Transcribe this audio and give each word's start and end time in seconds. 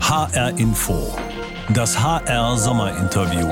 HR 0.00 0.58
Info. 0.58 1.14
Das 1.72 2.02
HR 2.02 2.56
Sommerinterview. 2.56 3.48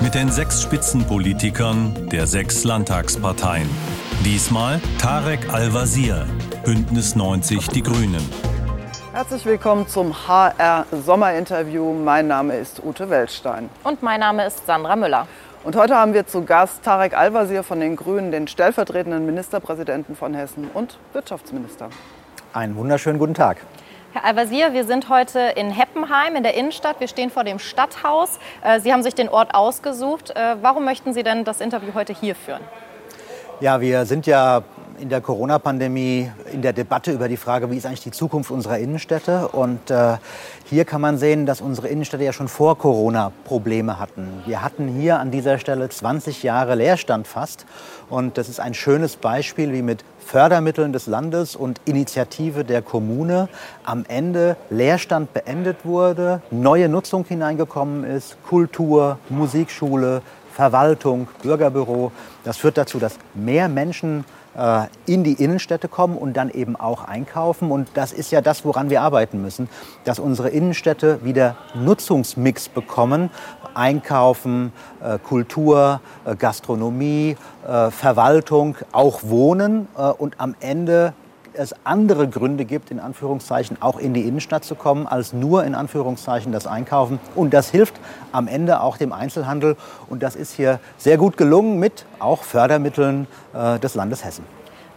Mit 0.00 0.14
den 0.14 0.30
sechs 0.30 0.62
Spitzenpolitikern 0.62 2.08
der 2.08 2.26
sechs 2.26 2.64
Landtagsparteien. 2.64 3.68
Diesmal 4.24 4.80
Tarek 4.98 5.52
Al-Wazir, 5.52 6.26
Bündnis 6.64 7.14
90 7.16 7.68
Die 7.68 7.82
Grünen. 7.82 8.26
Herzlich 9.12 9.44
willkommen 9.44 9.86
zum 9.86 10.26
HR 10.26 10.86
Sommerinterview. 10.90 11.92
Mein 11.92 12.28
Name 12.28 12.56
ist 12.56 12.82
Ute 12.82 13.10
Weltstein. 13.10 13.68
Und 13.84 14.02
mein 14.02 14.20
Name 14.20 14.46
ist 14.46 14.64
Sandra 14.64 14.96
Müller. 14.96 15.28
Und 15.64 15.76
heute 15.76 15.94
haben 15.94 16.14
wir 16.14 16.26
zu 16.26 16.44
Gast 16.44 16.82
Tarek 16.82 17.14
Al-Wazir 17.16 17.62
von 17.62 17.78
den 17.78 17.96
Grünen, 17.96 18.32
den 18.32 18.48
stellvertretenden 18.48 19.26
Ministerpräsidenten 19.26 20.16
von 20.16 20.32
Hessen 20.32 20.70
und 20.72 20.98
Wirtschaftsminister. 21.12 21.90
Einen 22.54 22.74
wunderschönen 22.76 23.18
guten 23.18 23.34
Tag. 23.34 23.58
Herr 24.14 24.26
Al-Wazir, 24.26 24.74
wir 24.74 24.84
sind 24.84 25.08
heute 25.08 25.38
in 25.56 25.70
Heppenheim 25.70 26.36
in 26.36 26.42
der 26.42 26.52
Innenstadt. 26.52 27.00
Wir 27.00 27.08
stehen 27.08 27.30
vor 27.30 27.44
dem 27.44 27.58
Stadthaus. 27.58 28.38
Äh, 28.62 28.78
Sie 28.80 28.92
haben 28.92 29.02
sich 29.02 29.14
den 29.14 29.30
Ort 29.30 29.54
ausgesucht. 29.54 30.36
Äh, 30.36 30.56
warum 30.60 30.84
möchten 30.84 31.14
Sie 31.14 31.22
denn 31.22 31.44
das 31.44 31.62
Interview 31.62 31.94
heute 31.94 32.12
hier 32.12 32.34
führen? 32.34 32.60
Ja, 33.60 33.80
wir 33.80 34.04
sind 34.04 34.26
ja 34.26 34.64
in 35.02 35.08
der 35.08 35.20
Corona-Pandemie 35.20 36.30
in 36.52 36.62
der 36.62 36.72
Debatte 36.72 37.10
über 37.10 37.28
die 37.28 37.36
Frage, 37.36 37.70
wie 37.70 37.76
ist 37.76 37.86
eigentlich 37.86 38.04
die 38.04 38.12
Zukunft 38.12 38.52
unserer 38.52 38.78
Innenstädte. 38.78 39.48
Und 39.48 39.90
äh, 39.90 40.16
hier 40.64 40.84
kann 40.84 41.00
man 41.00 41.18
sehen, 41.18 41.44
dass 41.44 41.60
unsere 41.60 41.88
Innenstädte 41.88 42.22
ja 42.22 42.32
schon 42.32 42.46
vor 42.46 42.78
Corona 42.78 43.32
Probleme 43.44 43.98
hatten. 43.98 44.28
Wir 44.46 44.62
hatten 44.62 44.86
hier 44.86 45.18
an 45.18 45.32
dieser 45.32 45.58
Stelle 45.58 45.88
20 45.88 46.44
Jahre 46.44 46.76
Leerstand 46.76 47.26
fast. 47.26 47.66
Und 48.08 48.38
das 48.38 48.48
ist 48.48 48.60
ein 48.60 48.74
schönes 48.74 49.16
Beispiel, 49.16 49.72
wie 49.72 49.82
mit 49.82 50.04
Fördermitteln 50.24 50.92
des 50.92 51.08
Landes 51.08 51.56
und 51.56 51.80
Initiative 51.84 52.64
der 52.64 52.80
Kommune 52.80 53.48
am 53.84 54.04
Ende 54.06 54.56
Leerstand 54.70 55.32
beendet 55.34 55.78
wurde, 55.84 56.42
neue 56.52 56.88
Nutzung 56.88 57.24
hineingekommen 57.24 58.04
ist, 58.04 58.36
Kultur, 58.44 59.18
Musikschule, 59.28 60.22
Verwaltung, 60.52 61.26
Bürgerbüro. 61.42 62.12
Das 62.44 62.58
führt 62.58 62.78
dazu, 62.78 63.00
dass 63.00 63.18
mehr 63.34 63.68
Menschen 63.68 64.24
in 65.06 65.24
die 65.24 65.32
Innenstädte 65.32 65.88
kommen 65.88 66.18
und 66.18 66.36
dann 66.36 66.50
eben 66.50 66.76
auch 66.76 67.04
einkaufen. 67.04 67.70
Und 67.70 67.88
das 67.94 68.12
ist 68.12 68.30
ja 68.30 68.42
das, 68.42 68.64
woran 68.64 68.90
wir 68.90 69.00
arbeiten 69.00 69.40
müssen, 69.40 69.68
dass 70.04 70.18
unsere 70.18 70.50
Innenstädte 70.50 71.24
wieder 71.24 71.56
Nutzungsmix 71.74 72.68
bekommen. 72.68 73.30
Einkaufen, 73.74 74.72
äh, 75.02 75.18
Kultur, 75.18 76.00
äh, 76.26 76.36
Gastronomie, 76.36 77.36
Verwaltung, 77.90 78.76
auch 78.90 79.22
Wohnen 79.22 79.86
und 80.18 80.40
am 80.40 80.56
Ende 80.58 81.14
es 81.54 81.74
andere 81.84 82.28
Gründe 82.28 82.64
gibt, 82.64 82.90
in 82.90 83.00
Anführungszeichen 83.00 83.80
auch 83.80 83.98
in 83.98 84.14
die 84.14 84.22
Innenstadt 84.22 84.64
zu 84.64 84.74
kommen, 84.74 85.06
als 85.06 85.32
nur 85.32 85.64
in 85.64 85.74
Anführungszeichen 85.74 86.52
das 86.52 86.66
Einkaufen. 86.66 87.20
Und 87.34 87.54
das 87.54 87.70
hilft 87.70 87.94
am 88.32 88.48
Ende 88.48 88.80
auch 88.80 88.96
dem 88.96 89.12
Einzelhandel. 89.12 89.76
Und 90.08 90.22
das 90.22 90.36
ist 90.36 90.52
hier 90.52 90.80
sehr 90.96 91.18
gut 91.18 91.36
gelungen 91.36 91.78
mit 91.78 92.06
auch 92.18 92.42
Fördermitteln 92.42 93.26
äh, 93.54 93.78
des 93.78 93.94
Landes 93.94 94.24
Hessen. 94.24 94.44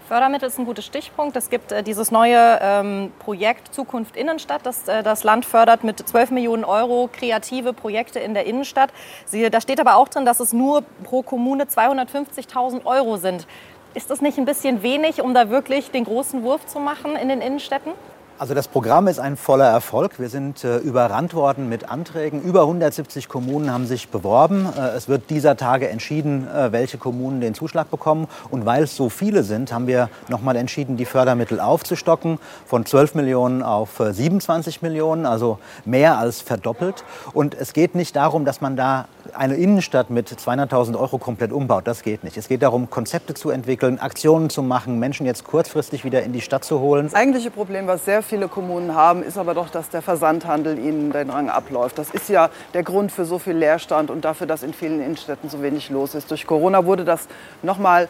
Fördermittel 0.07 0.47
ist 0.49 0.59
ein 0.59 0.65
guter 0.65 0.83
Stichpunkt. 0.83 1.35
Es 1.35 1.49
gibt 1.49 1.71
äh, 1.71 1.81
dieses 1.81 2.11
neue 2.11 2.59
ähm, 2.61 3.11
Projekt 3.17 3.73
Zukunft 3.73 4.15
Innenstadt, 4.15 4.61
das 4.63 4.87
äh, 4.87 5.01
das 5.01 5.23
Land 5.23 5.45
fördert 5.45 5.83
mit 5.83 5.97
12 6.07 6.29
Millionen 6.29 6.63
Euro 6.63 7.09
kreative 7.11 7.73
Projekte 7.73 8.19
in 8.19 8.35
der 8.35 8.45
Innenstadt. 8.45 8.91
Sie, 9.25 9.49
da 9.49 9.59
steht 9.61 9.79
aber 9.79 9.95
auch 9.95 10.07
drin, 10.07 10.23
dass 10.23 10.39
es 10.39 10.53
nur 10.53 10.83
pro 11.03 11.23
Kommune 11.23 11.63
250.000 11.63 12.85
Euro 12.85 13.17
sind. 13.17 13.47
Ist 13.95 14.09
das 14.09 14.19
nicht 14.19 14.37
ein 14.37 14.43
bisschen 14.43 14.83
wenig, 14.83 15.21
um 15.21 15.33
da 15.33 15.49
wirklich 15.49 15.89
den 15.89 16.03
großen 16.03 16.43
Wurf 16.43 16.65
zu 16.67 16.79
machen 16.79 17.15
in 17.15 17.29
den 17.29 17.39
Innenstädten? 17.39 17.93
Also 18.37 18.53
das 18.53 18.67
Programm 18.67 19.07
ist 19.07 19.17
ein 19.17 19.37
voller 19.37 19.69
Erfolg. 19.69 20.19
Wir 20.19 20.27
sind 20.27 20.65
äh, 20.65 20.79
überrannt 20.79 21.33
worden 21.33 21.69
mit 21.69 21.89
Anträgen. 21.89 22.41
Über 22.41 22.63
170 22.63 23.29
Kommunen 23.29 23.71
haben 23.71 23.87
sich 23.87 24.09
beworben. 24.09 24.67
Äh, 24.77 24.89
es 24.89 25.07
wird 25.07 25.29
dieser 25.29 25.55
Tage 25.55 25.87
entschieden, 25.87 26.45
äh, 26.45 26.73
welche 26.73 26.97
Kommunen 26.97 27.39
den 27.39 27.53
Zuschlag 27.53 27.89
bekommen. 27.89 28.27
Und 28.51 28.65
weil 28.65 28.83
es 28.83 28.97
so 28.97 29.07
viele 29.07 29.43
sind, 29.43 29.71
haben 29.71 29.87
wir 29.87 30.09
nochmal 30.27 30.57
entschieden, 30.57 30.97
die 30.97 31.05
Fördermittel 31.05 31.61
aufzustocken 31.61 32.39
von 32.65 32.85
12 32.85 33.15
Millionen 33.15 33.63
auf 33.63 34.01
27 34.05 34.81
äh, 34.81 34.85
Millionen, 34.85 35.25
also 35.25 35.57
mehr 35.85 36.17
als 36.17 36.41
verdoppelt. 36.41 37.05
Und 37.31 37.55
es 37.55 37.71
geht 37.71 37.95
nicht 37.95 38.17
darum, 38.17 38.43
dass 38.43 38.59
man 38.59 38.75
da 38.75 39.05
eine 39.33 39.55
Innenstadt 39.55 40.09
mit 40.09 40.29
200.000 40.29 40.99
Euro 40.99 41.19
komplett 41.19 41.53
umbaut. 41.53 41.87
Das 41.87 42.03
geht 42.03 42.25
nicht. 42.25 42.35
Es 42.35 42.49
geht 42.49 42.61
darum, 42.61 42.89
Konzepte 42.89 43.33
zu 43.33 43.49
entwickeln, 43.49 43.97
Aktionen 43.99 44.49
zu 44.49 44.61
machen, 44.61 44.99
Menschen 44.99 45.25
jetzt 45.25 45.45
kurzfristig 45.45 46.03
wieder 46.03 46.23
in 46.23 46.33
die 46.33 46.41
Stadt 46.41 46.65
zu 46.65 46.81
holen. 46.81 47.05
Das 47.05 47.13
eigentliche 47.13 47.49
Problem, 47.49 47.87
was 47.87 48.03
sehr 48.03 48.24
viele 48.25 48.47
Kommunen 48.47 48.95
haben, 48.95 49.23
ist 49.23 49.37
aber 49.37 49.53
doch, 49.53 49.69
dass 49.69 49.89
der 49.89 50.01
Versandhandel 50.01 50.77
ihnen 50.77 51.11
den 51.11 51.29
Rang 51.29 51.49
abläuft. 51.49 51.97
Das 51.97 52.09
ist 52.09 52.29
ja 52.29 52.49
der 52.73 52.83
Grund 52.83 53.11
für 53.11 53.25
so 53.25 53.39
viel 53.39 53.53
Leerstand 53.53 54.09
und 54.09 54.25
dafür, 54.25 54.47
dass 54.47 54.63
in 54.63 54.73
vielen 54.73 55.01
Innenstädten 55.01 55.49
so 55.49 55.61
wenig 55.61 55.89
los 55.89 56.15
ist. 56.15 56.31
Durch 56.31 56.45
Corona 56.45 56.85
wurde 56.85 57.05
das 57.05 57.27
noch 57.61 57.77
mal 57.77 58.09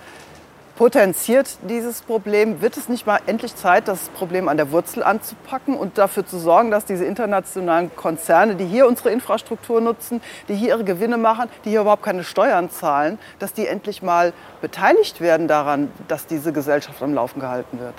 potenziert 0.75 1.57
dieses 1.69 2.01
Problem. 2.01 2.61
Wird 2.61 2.77
es 2.77 2.89
nicht 2.89 3.05
mal 3.05 3.19
endlich 3.27 3.55
Zeit, 3.55 3.87
das 3.87 4.09
Problem 4.09 4.49
an 4.49 4.57
der 4.57 4.71
Wurzel 4.71 5.03
anzupacken 5.03 5.75
und 5.75 5.97
dafür 5.97 6.25
zu 6.25 6.37
sorgen, 6.37 6.71
dass 6.71 6.85
diese 6.85 7.05
internationalen 7.05 7.95
Konzerne, 7.95 8.55
die 8.55 8.65
hier 8.65 8.87
unsere 8.87 9.11
Infrastruktur 9.11 9.81
nutzen, 9.81 10.21
die 10.47 10.55
hier 10.55 10.69
ihre 10.69 10.83
Gewinne 10.83 11.17
machen, 11.17 11.49
die 11.63 11.69
hier 11.69 11.81
überhaupt 11.81 12.03
keine 12.03 12.23
Steuern 12.23 12.69
zahlen, 12.69 13.19
dass 13.39 13.53
die 13.53 13.67
endlich 13.67 14.01
mal 14.01 14.33
beteiligt 14.61 15.21
werden 15.21 15.47
daran, 15.47 15.91
dass 16.07 16.27
diese 16.27 16.51
Gesellschaft 16.51 17.01
am 17.01 17.13
Laufen 17.13 17.39
gehalten 17.39 17.79
wird? 17.79 17.95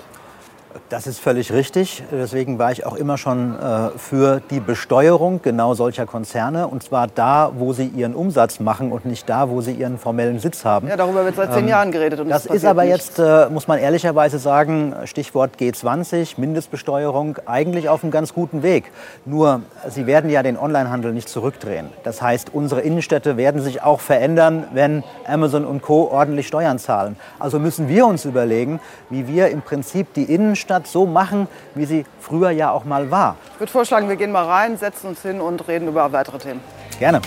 Das 0.89 1.07
ist 1.07 1.19
völlig 1.19 1.51
richtig. 1.51 2.03
Deswegen 2.11 2.59
war 2.59 2.71
ich 2.71 2.85
auch 2.85 2.95
immer 2.95 3.17
schon 3.17 3.55
äh, 3.59 3.89
für 3.97 4.41
die 4.49 4.59
Besteuerung 4.59 5.41
genau 5.41 5.73
solcher 5.73 6.05
Konzerne. 6.05 6.67
Und 6.67 6.83
zwar 6.83 7.07
da, 7.07 7.51
wo 7.57 7.73
sie 7.73 7.87
ihren 7.87 8.13
Umsatz 8.13 8.59
machen 8.59 8.91
und 8.91 9.05
nicht 9.05 9.27
da, 9.27 9.49
wo 9.49 9.61
sie 9.61 9.71
ihren 9.71 9.97
formellen 9.97 10.39
Sitz 10.39 10.65
haben. 10.65 10.87
Ja, 10.87 10.95
darüber 10.95 11.25
wird 11.25 11.35
seit 11.35 11.53
zehn 11.53 11.63
ähm, 11.63 11.69
Jahren 11.69 11.91
geredet. 11.91 12.19
Und 12.19 12.29
das 12.29 12.45
ist 12.45 12.65
aber 12.65 12.83
nichts. 12.83 13.07
jetzt, 13.07 13.19
äh, 13.19 13.49
muss 13.49 13.67
man 13.67 13.79
ehrlicherweise 13.79 14.39
sagen, 14.39 14.93
Stichwort 15.05 15.51
G20, 15.59 16.35
Mindestbesteuerung, 16.37 17.37
eigentlich 17.45 17.89
auf 17.89 18.03
einem 18.03 18.11
ganz 18.11 18.33
guten 18.33 18.61
Weg. 18.61 18.91
Nur, 19.25 19.61
sie 19.89 20.05
werden 20.05 20.29
ja 20.29 20.43
den 20.43 20.57
Onlinehandel 20.57 21.13
nicht 21.13 21.29
zurückdrehen. 21.29 21.89
Das 22.03 22.21
heißt, 22.21 22.53
unsere 22.53 22.81
Innenstädte 22.81 23.37
werden 23.37 23.61
sich 23.61 23.81
auch 23.81 23.99
verändern, 23.99 24.65
wenn 24.73 25.03
Amazon 25.25 25.65
und 25.65 25.81
Co. 25.81 26.09
ordentlich 26.11 26.47
Steuern 26.47 26.77
zahlen. 26.77 27.15
Also 27.39 27.57
müssen 27.57 27.89
wir 27.89 28.05
uns 28.05 28.25
überlegen, 28.25 28.79
wie 29.09 29.27
wir 29.27 29.49
im 29.49 29.61
Prinzip 29.61 30.13
die 30.13 30.23
Innenstädte 30.23 30.66
Innenstadt 30.67 30.87
so 30.87 31.05
machen, 31.05 31.47
wie 31.75 31.85
sie 31.85 32.05
früher 32.19 32.51
ja 32.51 32.71
auch 32.71 32.83
mal 32.83 33.09
war. 33.09 33.37
Ich 33.53 33.59
würde 33.61 33.71
vorschlagen, 33.71 34.09
wir 34.09 34.17
gehen 34.17 34.33
mal 34.33 34.45
rein, 34.45 34.77
setzen 34.77 35.07
uns 35.07 35.21
hin 35.21 35.39
und 35.39 35.65
reden 35.69 35.87
über 35.87 36.11
weitere 36.11 36.37
Themen. 36.39 36.59
Gerne. 36.99 37.21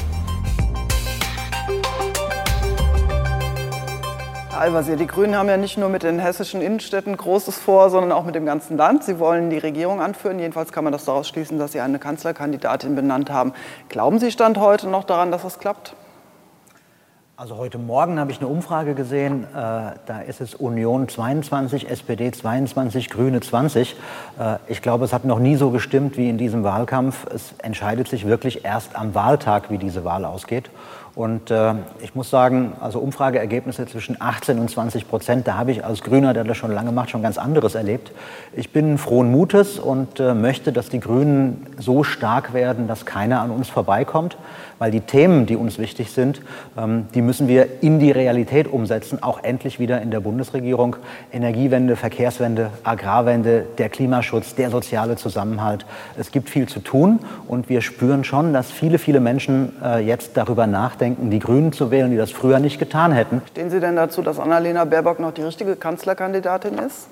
Herr 4.50 4.60
Alvasier, 4.60 4.96
die 4.96 5.06
Grünen 5.06 5.36
haben 5.36 5.48
ja 5.48 5.56
nicht 5.56 5.78
nur 5.78 5.88
mit 5.88 6.02
den 6.02 6.18
hessischen 6.18 6.60
Innenstädten 6.60 7.16
Großes 7.16 7.56
vor, 7.56 7.88
sondern 7.88 8.12
auch 8.12 8.26
mit 8.26 8.34
dem 8.34 8.44
ganzen 8.44 8.76
Land. 8.76 9.04
Sie 9.04 9.18
wollen 9.18 9.48
die 9.48 9.56
Regierung 9.56 10.02
anführen. 10.02 10.38
Jedenfalls 10.38 10.70
kann 10.70 10.84
man 10.84 10.92
das 10.92 11.06
daraus 11.06 11.26
schließen, 11.26 11.58
dass 11.58 11.72
Sie 11.72 11.80
eine 11.80 11.98
Kanzlerkandidatin 11.98 12.94
benannt 12.94 13.30
haben. 13.30 13.54
Glauben 13.88 14.18
Sie 14.18 14.30
Stand 14.30 14.58
heute 14.58 14.86
noch 14.86 15.04
daran, 15.04 15.30
dass 15.30 15.42
das 15.42 15.58
klappt? 15.58 15.94
Also 17.40 17.56
heute 17.56 17.78
Morgen 17.78 18.20
habe 18.20 18.30
ich 18.32 18.38
eine 18.38 18.48
Umfrage 18.48 18.94
gesehen, 18.94 19.44
äh, 19.44 19.46
da 19.54 20.20
ist 20.28 20.42
es 20.42 20.54
Union 20.54 21.08
22, 21.08 21.88
SPD 21.88 22.30
22, 22.32 23.08
Grüne 23.08 23.40
20. 23.40 23.96
Äh, 24.38 24.56
ich 24.66 24.82
glaube, 24.82 25.06
es 25.06 25.14
hat 25.14 25.24
noch 25.24 25.38
nie 25.38 25.56
so 25.56 25.70
gestimmt 25.70 26.18
wie 26.18 26.28
in 26.28 26.36
diesem 26.36 26.64
Wahlkampf. 26.64 27.26
Es 27.34 27.54
entscheidet 27.62 28.08
sich 28.08 28.26
wirklich 28.26 28.66
erst 28.66 28.94
am 28.94 29.14
Wahltag, 29.14 29.70
wie 29.70 29.78
diese 29.78 30.04
Wahl 30.04 30.26
ausgeht. 30.26 30.68
Und 31.16 31.50
äh, 31.50 31.75
ich 32.03 32.15
muss 32.15 32.31
sagen, 32.31 32.72
also 32.81 33.00
Umfrageergebnisse 33.00 33.87
zwischen 33.87 34.21
18 34.21 34.59
und 34.60 34.71
20 34.71 35.09
Prozent, 35.09 35.47
da 35.48 35.56
habe 35.56 35.72
ich 35.72 35.84
als 35.84 36.03
Grüner, 36.03 36.34
der 36.34 36.44
das 36.44 36.56
schon 36.56 36.71
lange 36.71 36.93
macht, 36.93 37.10
schon 37.10 37.22
ganz 37.22 37.37
anderes 37.37 37.75
erlebt. 37.75 38.12
Ich 38.54 38.72
bin 38.72 38.97
frohen 38.97 39.31
Mutes 39.31 39.81
und 39.81 40.21
äh, 40.21 40.34
möchte, 40.34 40.72
dass 40.72 40.88
die 40.88 41.00
Grünen 41.00 41.66
so 41.78 42.04
stark 42.04 42.54
werden, 42.54 42.86
dass 42.86 43.07
keiner 43.07 43.41
an 43.41 43.51
uns 43.51 43.68
vorbeikommt, 43.68 44.39
weil 44.78 44.92
die 44.92 45.01
Themen, 45.01 45.47
die 45.47 45.57
uns 45.57 45.78
wichtig 45.78 46.12
sind, 46.12 46.42
ähm, 46.78 47.09
die 47.13 47.22
müssen 47.22 47.48
wir 47.48 47.83
in 47.83 47.98
die 47.98 48.13
Realität 48.13 48.68
umsetzen, 48.68 49.21
auch 49.21 49.42
endlich 49.42 49.80
wieder 49.80 50.01
in 50.01 50.13
der 50.13 50.21
Bundesregierung. 50.21 50.97
Energiewende, 51.33 51.97
Verkehrswende, 51.97 52.71
Agrarwende, 52.84 53.66
der 53.78 53.89
Klimaschutz, 53.89 54.54
der 54.54 54.71
soziale 54.71 55.16
Zusammenhalt. 55.16 55.86
Es 56.16 56.30
gibt 56.30 56.48
viel 56.48 56.68
zu 56.68 56.78
tun 56.78 57.18
und 57.48 57.68
wir 57.68 57.80
spüren 57.83 58.22
schon, 58.22 58.53
dass 58.53 58.71
viele, 58.71 58.98
viele 58.98 59.18
Menschen 59.18 59.72
äh, 59.83 59.98
jetzt 59.98 60.36
darüber 60.36 60.68
nachdenken, 60.68 60.99
nachdenken, 61.00 61.30
die 61.30 61.38
Grünen 61.38 61.72
zu 61.72 61.91
wählen, 61.91 62.10
die 62.10 62.16
das 62.16 62.30
früher 62.30 62.58
nicht 62.58 62.78
getan 62.78 63.12
hätten. 63.12 63.41
Stehen 63.50 63.70
Sie 63.70 63.80
denn 63.80 63.97
dazu, 63.97 64.22
dass 64.22 64.38
Annalena 64.38 64.84
Baerbock 64.84 65.18
noch 65.18 65.32
die 65.32 65.42
richtige 65.42 65.76
Kanzlerkandidatin 65.76 66.74
ist? 66.78 67.08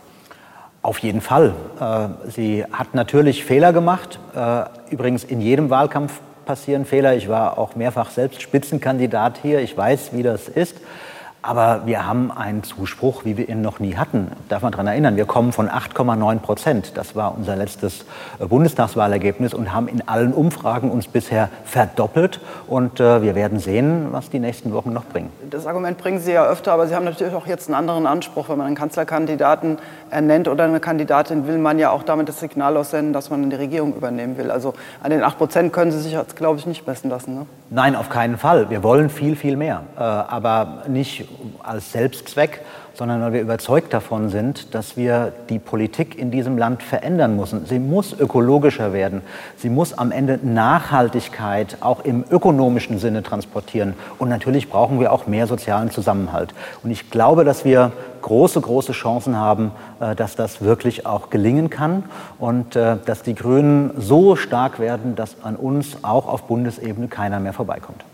Auf 0.82 0.99
jeden 0.99 1.20
Fall. 1.20 1.55
Äh, 1.81 2.31
sie 2.31 2.64
hat 2.70 2.94
natürlich 2.94 3.44
Fehler 3.44 3.73
gemacht. 3.73 4.20
Äh, 4.35 4.64
übrigens 4.90 5.25
in 5.25 5.40
jedem 5.40 5.70
Wahlkampf 5.70 6.20
passieren 6.44 6.85
Fehler. 6.85 7.17
Ich 7.17 7.29
war 7.29 7.58
auch 7.58 7.76
mehrfach 7.76 8.11
selbst 8.11 8.43
Spitzenkandidat 8.43 9.38
hier. 9.43 9.61
Ich 9.61 9.76
weiß, 9.76 10.11
wie 10.12 10.23
das 10.23 10.49
ist. 10.49 10.76
Aber 11.49 11.87
wir 11.87 12.06
haben 12.06 12.31
einen 12.31 12.62
Zuspruch, 12.62 13.25
wie 13.25 13.39
wir 13.39 13.49
ihn 13.49 13.62
noch 13.62 13.81
nie 13.81 13.97
hatten. 13.97 14.33
Darf 14.50 14.61
man 14.61 14.71
daran 14.71 14.87
erinnern, 14.87 15.17
wir 15.17 15.25
kommen 15.25 15.53
von 15.53 15.71
8,9 15.71 16.41
Prozent. 16.41 16.93
Das 16.99 17.17
war 17.17 17.35
unser 17.35 17.56
letztes 17.56 18.05
äh, 18.39 18.45
Bundestagswahlergebnis 18.45 19.55
und 19.55 19.73
haben 19.73 19.89
in 19.89 20.06
allen 20.06 20.35
Umfragen 20.35 20.91
uns 20.91 21.09
bisher 21.09 21.49
verdoppelt. 21.65 22.41
Und 22.67 23.00
äh, 23.00 23.23
wir 23.23 23.35
werden 23.35 23.61
sehen, 23.61 24.09
was 24.11 24.29
die 24.29 24.41
nächsten 24.41 24.75
Wochen 24.75 24.93
noch 24.93 25.06
bringen. 25.06 25.33
Das 25.49 25.67
Argument 25.67 25.97
bringen 25.97 26.19
Sie 26.19 26.33
ja 26.33 26.45
öfter, 26.45 26.73
aber 26.73 26.87
Sie 26.87 26.95
haben 26.95 27.06
natürlich 27.06 27.33
auch 27.33 27.47
jetzt 27.47 27.69
einen 27.69 27.77
anderen 27.77 28.06
Anspruch. 28.06 28.51
Wenn 28.51 28.59
man 28.59 28.67
einen 28.67 28.77
Kanzlerkandidaten 28.77 29.79
ernennt 30.10 30.49
oder 30.49 30.64
eine 30.64 30.81
Kandidatin, 30.81 31.46
will 31.46 31.58
man 31.58 31.78
ja 31.78 31.90
auch 31.90 32.02
damit 32.02 32.28
das 32.28 32.40
Signal 32.40 32.76
aussenden, 32.76 33.12
dass 33.12 33.31
man 33.31 33.49
die 33.50 33.56
Regierung 33.56 33.94
übernehmen 33.94 34.37
will. 34.37 34.50
Also 34.50 34.75
an 35.02 35.10
den 35.10 35.22
8 35.22 35.38
Prozent 35.38 35.72
können 35.72 35.90
Sie 35.90 36.00
sich 36.00 36.12
jetzt, 36.12 36.37
glaube 36.37 36.58
ich, 36.58 36.66
nicht 36.66 36.87
messen 36.87 37.10
lassen. 37.10 37.34
Ne? 37.34 37.46
Nein, 37.70 37.96
auf 37.96 38.08
keinen 38.08 38.38
Fall. 38.38 38.70
Wir 38.70 38.82
wollen 38.82 39.10
viel, 39.10 39.37
viel 39.37 39.56
mehr. 39.56 39.82
Äh, 39.96 40.00
aber 40.00 40.84
nicht 40.88 41.28
als 41.62 41.93
Selbstzweck, 41.93 42.60
sondern 42.99 43.20
weil 43.22 43.32
wir 43.32 43.40
überzeugt 43.43 43.94
davon 43.94 44.28
sind, 44.28 44.75
dass 44.75 44.96
wir 44.96 45.32
die 45.49 45.60
Politik 45.60 46.19
in 46.19 46.32
diesem 46.32 46.58
Land 46.58 46.82
verändern 46.82 47.37
müssen. 47.37 47.64
Sie 47.64 47.78
muss 47.78 48.12
ökologischer 48.19 48.93
werden. 48.93 49.22
Sie 49.56 49.70
muss 49.70 49.96
am 49.96 50.10
Ende 50.10 50.40
Nachhaltigkeit 50.43 51.76
auch 51.78 52.05
im 52.05 52.25
ökonomischen 52.28 52.99
Sinne 52.99 53.22
transportieren. 53.22 53.94
Und 54.19 54.28
natürlich 54.28 54.69
brauchen 54.69 54.99
wir 54.99 55.12
auch 55.12 55.28
mehr 55.28 55.46
sozialen 55.46 55.93
Zusammenhalt. 55.93 56.55
Und 56.82 56.90
ich 56.90 57.08
glaube, 57.08 57.44
dass 57.44 57.64
wir 57.64 57.93
große, 58.23 58.61
große 58.61 58.93
Chancen 58.93 59.37
haben, 59.37 59.73
äh, 60.00 60.15
dass 60.15 60.37
das 60.37 60.62
wirklich 60.62 61.06
auch 61.06 61.31
gelingen 61.31 61.70
kann 61.70 62.05
und 62.38 62.76
äh, 62.76 62.97
dass 63.05 63.23
die 63.23 63.35
Grünen 63.35 63.93
so 63.97 64.37
stark 64.37 64.79
werden, 64.79 65.17
dass 65.17 65.43
an 65.43 65.56
uns 65.56 66.05
auch 66.05 66.26
auf 66.26 66.44
Bundesebene 66.44 67.09
keiner 67.09 67.41
mehr 67.41 67.53
vorbeikommt. 67.53 68.05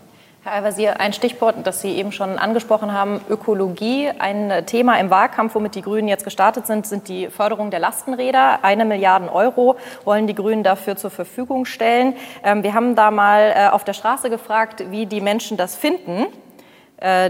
Herr 0.43 0.53
Al-Wazir, 0.53 0.99
ein 0.99 1.11
Stichwort, 1.11 1.55
das 1.63 1.81
Sie 1.81 1.95
eben 1.95 2.11
schon 2.11 2.37
angesprochen 2.37 2.93
haben, 2.93 3.19
Ökologie. 3.29 4.11
Ein 4.19 4.67
Thema 4.67 4.99
im 4.99 5.09
Wahlkampf, 5.09 5.55
womit 5.55 5.73
die 5.73 5.81
Grünen 5.81 6.07
jetzt 6.07 6.23
gestartet 6.23 6.67
sind, 6.67 6.85
sind 6.85 7.07
die 7.07 7.31
Förderung 7.31 7.71
der 7.71 7.79
Lastenräder. 7.79 8.59
Eine 8.63 8.85
Milliarde 8.85 9.33
Euro 9.33 9.75
wollen 10.03 10.27
die 10.27 10.35
Grünen 10.35 10.61
dafür 10.61 10.97
zur 10.97 11.09
Verfügung 11.09 11.65
stellen. 11.65 12.13
Ähm, 12.43 12.61
wir 12.61 12.75
haben 12.75 12.95
da 12.95 13.09
mal 13.09 13.53
äh, 13.55 13.69
auf 13.69 13.85
der 13.85 13.93
Straße 13.93 14.29
gefragt, 14.29 14.83
wie 14.91 15.07
die 15.07 15.19
Menschen 15.19 15.57
das 15.57 15.75
finden, 15.75 16.27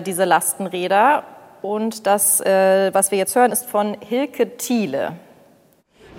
diese 0.05 0.25
Lastenräder. 0.25 1.23
Und 1.65 2.05
das, 2.05 2.41
äh, 2.41 2.93
was 2.93 3.09
wir 3.09 3.17
jetzt 3.17 3.35
hören, 3.35 3.51
ist 3.51 3.65
von 3.65 3.97
Hilke 3.99 4.55
Thiele. 4.55 5.13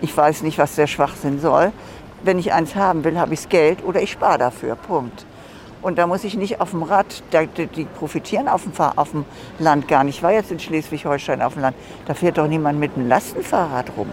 Ich 0.03 0.15
weiß 0.17 0.43
nicht, 0.43 0.59
was 0.59 0.75
der 0.75 0.89
Schwachsinn 0.89 1.39
soll. 1.39 1.71
Wenn 2.25 2.41
ich 2.41 2.53
eins 2.53 2.75
haben 2.75 3.05
will, 3.05 3.17
habe 3.17 3.33
ich 3.33 3.43
das 3.43 3.49
Geld 3.49 3.85
oder 3.85 4.03
ich 4.03 4.11
spare 4.11 4.39
dafür. 4.39 4.75
Punkt. 4.75 5.25
Und 5.83 5.99
da 5.99 6.09
muss 6.09 6.25
ich 6.25 6.37
nicht 6.37 6.61
auf 6.61 6.73
dem 6.73 6.83
Rad, 6.83 7.23
die, 7.33 7.69
die 7.69 7.85
profitieren 7.85 8.49
auf 8.49 8.65
dem, 8.65 8.73
auf 8.77 9.13
dem 9.13 9.25
Land 9.61 9.87
gar 9.87 10.03
nicht. 10.03 10.17
Ich 10.17 10.23
war 10.25 10.33
jetzt 10.33 10.51
in 10.51 10.59
Schleswig-Holstein 10.59 11.41
auf 11.41 11.53
dem 11.53 11.63
Land, 11.63 11.77
da 12.07 12.15
fährt 12.15 12.39
doch 12.39 12.49
niemand 12.49 12.81
mit 12.81 12.97
einem 12.97 13.09
Lastenfahrrad 13.09 13.93
rum. 13.97 14.09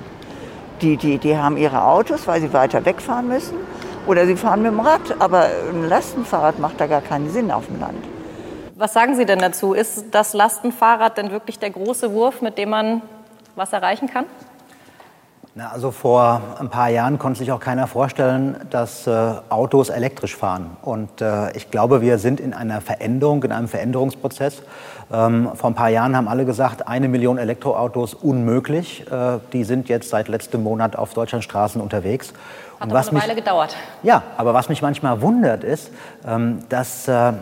Die, 0.83 0.97
die, 0.97 1.17
die 1.17 1.35
haben 1.35 1.57
ihre 1.57 1.83
Autos, 1.83 2.27
weil 2.27 2.41
sie 2.41 2.53
weiter 2.53 2.85
wegfahren 2.85 3.27
müssen. 3.27 3.57
Oder 4.05 4.27
sie 4.27 4.35
fahren 4.35 4.61
mit 4.61 4.71
dem 4.71 4.81
Rad, 4.81 5.15
aber 5.17 5.47
ein 5.71 5.89
Lastenfahrrad 5.89 6.59
macht 6.59 6.79
da 6.79 6.85
gar 6.85 7.01
keinen 7.01 7.31
Sinn 7.31 7.49
auf 7.49 7.65
dem 7.65 7.79
Land. 7.79 8.12
Was 8.83 8.91
sagen 8.91 9.15
Sie 9.15 9.25
denn 9.25 9.39
dazu? 9.39 9.71
Ist 9.71 10.07
das 10.11 10.33
Lastenfahrrad 10.33 11.17
denn 11.17 11.31
wirklich 11.31 11.57
der 11.57 11.69
große 11.69 12.11
Wurf, 12.11 12.41
mit 12.41 12.57
dem 12.57 12.71
man 12.71 13.01
was 13.55 13.71
erreichen 13.71 14.09
kann? 14.09 14.25
Na, 15.55 15.69
also 15.69 15.91
vor 15.91 16.41
ein 16.59 16.67
paar 16.67 16.89
Jahren 16.89 17.17
konnte 17.17 17.39
sich 17.39 17.53
auch 17.53 17.61
keiner 17.61 17.87
vorstellen, 17.87 18.57
dass 18.71 19.07
äh, 19.07 19.35
Autos 19.47 19.87
elektrisch 19.87 20.35
fahren. 20.35 20.75
Und 20.81 21.21
äh, 21.21 21.55
ich 21.55 21.71
glaube, 21.71 22.01
wir 22.01 22.17
sind 22.17 22.41
in 22.41 22.53
einer 22.53 22.81
Veränderung, 22.81 23.41
in 23.43 23.53
einem 23.53 23.69
Veränderungsprozess. 23.69 24.63
Ähm, 25.13 25.51
vor 25.53 25.69
ein 25.69 25.75
paar 25.75 25.89
Jahren 25.89 26.17
haben 26.17 26.27
alle 26.27 26.43
gesagt, 26.43 26.85
eine 26.85 27.07
Million 27.07 27.37
Elektroautos 27.37 28.13
unmöglich. 28.15 29.09
Äh, 29.09 29.39
die 29.53 29.63
sind 29.63 29.87
jetzt 29.87 30.09
seit 30.09 30.27
letztem 30.27 30.61
Monat 30.61 30.97
auf 30.97 31.13
Deutschlands 31.13 31.45
Straßen 31.45 31.79
unterwegs. 31.79 32.33
Hat 32.79 32.87
und 32.87 32.93
was 32.95 33.09
eine 33.09 33.21
Weile 33.21 33.35
gedauert. 33.35 33.75
Ja, 34.01 34.23
aber 34.37 34.53
was 34.53 34.69
mich 34.69 34.81
manchmal 34.81 35.21
wundert 35.21 35.63
ist, 35.63 35.91
ähm, 36.27 36.59
dass, 36.69 37.07
äh, 37.07 37.33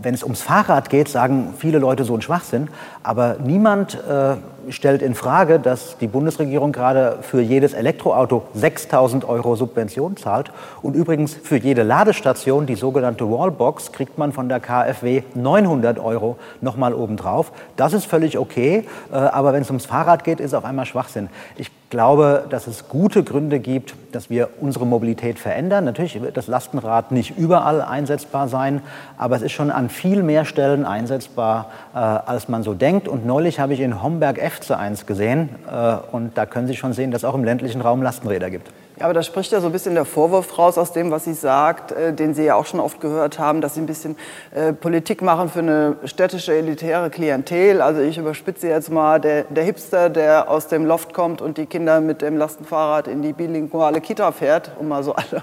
wenn 0.00 0.14
es 0.14 0.22
ums 0.22 0.42
Fahrrad 0.42 0.90
geht, 0.90 1.08
sagen 1.08 1.54
viele 1.58 1.78
Leute 1.78 2.04
so 2.04 2.14
ein 2.14 2.22
Schwachsinn, 2.22 2.68
aber 3.02 3.36
niemand 3.44 3.94
äh, 3.94 4.36
stellt 4.70 5.02
in 5.02 5.14
Frage, 5.14 5.58
dass 5.58 5.98
die 5.98 6.06
Bundesregierung 6.06 6.72
gerade 6.72 7.18
für 7.22 7.40
jedes 7.40 7.74
Elektroauto 7.74 8.42
6.000 8.58 9.26
Euro 9.26 9.56
Subvention 9.56 10.16
zahlt. 10.16 10.52
Und 10.82 10.94
übrigens 10.94 11.34
für 11.34 11.56
jede 11.56 11.82
Ladestation, 11.82 12.66
die 12.66 12.74
sogenannte 12.74 13.30
Wallbox, 13.30 13.92
kriegt 13.92 14.18
man 14.18 14.32
von 14.32 14.48
der 14.48 14.60
KfW 14.60 15.22
900 15.34 15.98
Euro 15.98 16.36
nochmal 16.60 16.94
obendrauf. 16.94 17.52
Das 17.76 17.92
ist 17.92 18.06
völlig 18.06 18.38
okay, 18.38 18.84
äh, 19.12 19.16
aber 19.16 19.52
wenn 19.52 19.62
es 19.62 19.68
ums 19.68 19.86
Fahrrad 19.86 20.24
geht, 20.24 20.40
ist 20.40 20.54
auf 20.54 20.64
einmal 20.64 20.86
Schwachsinn. 20.86 21.28
Ich 21.56 21.70
glaube, 21.90 22.44
dass 22.50 22.66
es 22.66 22.88
gute 22.88 23.22
Gründe 23.22 23.60
gibt, 23.60 23.94
dass 24.10 24.28
wir 24.28 24.48
unsere 24.60 24.84
Mobilität 24.84 25.38
verändern. 25.38 25.84
Natürlich 25.84 26.20
wird 26.20 26.36
das 26.36 26.48
Lastenrad 26.48 27.12
nicht 27.12 27.38
überall 27.38 27.80
einsetzbar 27.80 28.48
sein, 28.48 28.82
aber 29.16 29.36
es 29.36 29.42
ist 29.42 29.52
schon 29.52 29.63
an 29.70 29.88
viel 29.88 30.22
mehr 30.22 30.44
Stellen 30.44 30.84
einsetzbar, 30.84 31.70
äh, 31.94 31.98
als 31.98 32.48
man 32.48 32.62
so 32.62 32.74
denkt. 32.74 33.08
Und 33.08 33.26
neulich 33.26 33.60
habe 33.60 33.74
ich 33.74 33.80
in 33.80 34.02
Homberg-Efze 34.02 34.78
eins 34.78 35.06
gesehen 35.06 35.48
äh, 35.70 35.96
und 36.12 36.36
da 36.36 36.46
können 36.46 36.66
Sie 36.66 36.76
schon 36.76 36.92
sehen, 36.92 37.10
dass 37.10 37.22
es 37.22 37.24
auch 37.24 37.34
im 37.34 37.44
ländlichen 37.44 37.80
Raum 37.80 38.02
Lastenräder 38.02 38.50
gibt. 38.50 38.70
Ja, 38.96 39.06
aber 39.06 39.14
da 39.14 39.24
spricht 39.24 39.50
ja 39.50 39.60
so 39.60 39.66
ein 39.66 39.72
bisschen 39.72 39.94
der 39.94 40.04
Vorwurf 40.04 40.56
raus 40.56 40.78
aus 40.78 40.92
dem, 40.92 41.10
was 41.10 41.24
sie 41.24 41.34
sagt, 41.34 41.90
äh, 41.90 42.12
den 42.12 42.32
Sie 42.32 42.44
ja 42.44 42.54
auch 42.54 42.64
schon 42.64 42.78
oft 42.78 43.00
gehört 43.00 43.40
haben, 43.40 43.60
dass 43.60 43.74
Sie 43.74 43.80
ein 43.80 43.86
bisschen 43.86 44.16
äh, 44.54 44.72
Politik 44.72 45.20
machen 45.20 45.48
für 45.48 45.58
eine 45.58 45.96
städtische 46.04 46.54
elitäre 46.54 47.10
Klientel. 47.10 47.82
Also 47.82 48.02
ich 48.02 48.18
überspitze 48.18 48.68
jetzt 48.68 48.92
mal, 48.92 49.20
der, 49.20 49.44
der, 49.44 49.64
Hipster, 49.64 50.10
der 50.10 50.48
aus 50.48 50.68
dem 50.68 50.86
Loft 50.86 51.12
kommt 51.12 51.42
und 51.42 51.58
die 51.58 51.66
Kinder 51.66 52.00
mit 52.00 52.22
dem 52.22 52.36
Lastenfahrrad 52.36 53.08
in 53.08 53.20
die 53.20 53.32
bilinguale 53.32 54.00
Kita 54.00 54.30
fährt, 54.30 54.70
um 54.78 54.86
mal 54.86 55.02
so 55.02 55.14
alle 55.14 55.42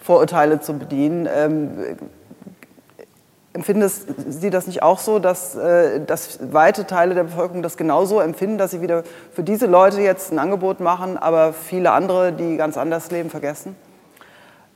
Vorurteile 0.00 0.60
zu 0.60 0.74
bedienen. 0.74 1.28
Ähm, 1.34 1.70
Empfinden 3.54 3.86
Sie 3.86 4.48
das 4.48 4.66
nicht 4.66 4.82
auch 4.82 4.98
so, 4.98 5.18
dass, 5.18 5.54
äh, 5.54 6.00
dass 6.04 6.38
weite 6.52 6.86
Teile 6.86 7.14
der 7.14 7.24
Bevölkerung 7.24 7.62
das 7.62 7.76
genauso 7.76 8.20
empfinden, 8.20 8.56
dass 8.56 8.70
Sie 8.70 8.80
wieder 8.80 9.02
für 9.32 9.42
diese 9.42 9.66
Leute 9.66 10.00
jetzt 10.00 10.32
ein 10.32 10.38
Angebot 10.38 10.80
machen, 10.80 11.18
aber 11.18 11.52
viele 11.52 11.92
andere, 11.92 12.32
die 12.32 12.56
ganz 12.56 12.78
anders 12.78 13.10
leben, 13.10 13.28
vergessen? 13.28 13.76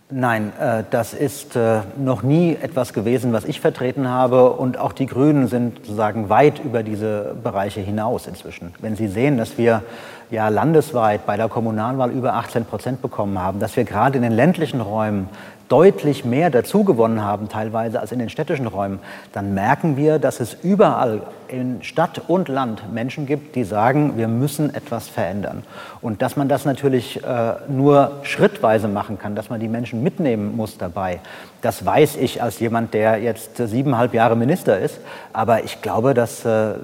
Nein, 0.09 0.53
äh, 0.61 0.85
das 0.91 1.15
ist 1.15 1.57
äh, 1.57 1.81
noch 1.97 2.23
nie 2.23 2.57
etwas 2.61 2.93
gewesen, 2.93 3.33
was 3.33 3.45
ich 3.45 3.61
vertreten 3.61 4.09
habe. 4.09 4.53
Und 4.53 4.79
auch 4.79 4.93
die 4.93 5.07
Grünen 5.07 5.49
sind 5.49 5.79
sozusagen 5.79 6.29
weit 6.29 6.65
über 6.65 6.85
diese 6.85 7.35
Bereiche 7.43 7.81
hinaus 7.81 8.29
inzwischen. 8.29 8.73
Wenn 8.79 8.95
Sie 8.95 9.09
sehen, 9.09 9.37
dass 9.37 9.59
wir 9.59 9.83
ja 10.31 10.49
landesweit 10.49 11.27
bei 11.27 11.37
der 11.37 11.49
Kommunalwahl 11.49 12.11
über 12.11 12.35
18 12.35 12.65
Prozent 12.65 13.03
bekommen 13.03 13.39
haben, 13.41 13.61
dass 13.61 13.77
wir 13.77 13.85
gerade 13.85 14.17
in 14.17 14.23
den 14.23 14.33
ländlichen 14.33 14.81
Räumen 14.81 15.29
deutlich 15.69 16.25
mehr 16.25 16.51
dazugewonnen 16.51 17.25
haben, 17.25 17.49
teilweise 17.49 18.01
als 18.01 18.13
in 18.13 18.19
den 18.19 18.29
städtischen 18.29 18.67
Räumen, 18.67 19.01
dann 19.33 19.55
merken 19.55 19.97
wir, 19.97 20.19
dass 20.19 20.41
es 20.41 20.55
überall 20.63 21.23
in 21.49 21.83
Stadt 21.83 22.23
und 22.29 22.49
Land 22.49 22.93
Menschen 22.93 23.27
gibt, 23.27 23.57
die 23.57 23.65
sagen, 23.65 24.13
wir 24.17 24.29
müssen 24.29 24.75
etwas 24.75 25.09
verändern. 25.09 25.65
Und 26.01 26.23
dass 26.23 26.37
man 26.37 26.49
das 26.49 26.65
natürlich 26.65 27.23
äh, 27.25 27.55
nur 27.69 28.21
schrittweise 28.23 28.89
machen 28.89 29.19
kann, 29.19 29.35
dass 29.35 29.51
man 29.51 29.61
die 29.61 29.69
Menschen 29.69 30.03
mitnehmen 30.03 30.57
muss 30.57 30.79
dabei, 30.79 31.21
das 31.63 31.85
weiß 31.85 32.17
ich 32.17 32.43
als 32.43 32.61
jemand, 32.61 32.95
der 32.95 33.19
jetzt 33.19 33.57
siebeneinhalb 33.57 34.15
Jahre 34.15 34.37
Minister 34.37 34.79
ist. 34.79 35.01
Aber 35.33 35.65
ich 35.65 35.83
glaube, 35.83 36.15
dass 36.15 36.45
äh, 36.45 36.75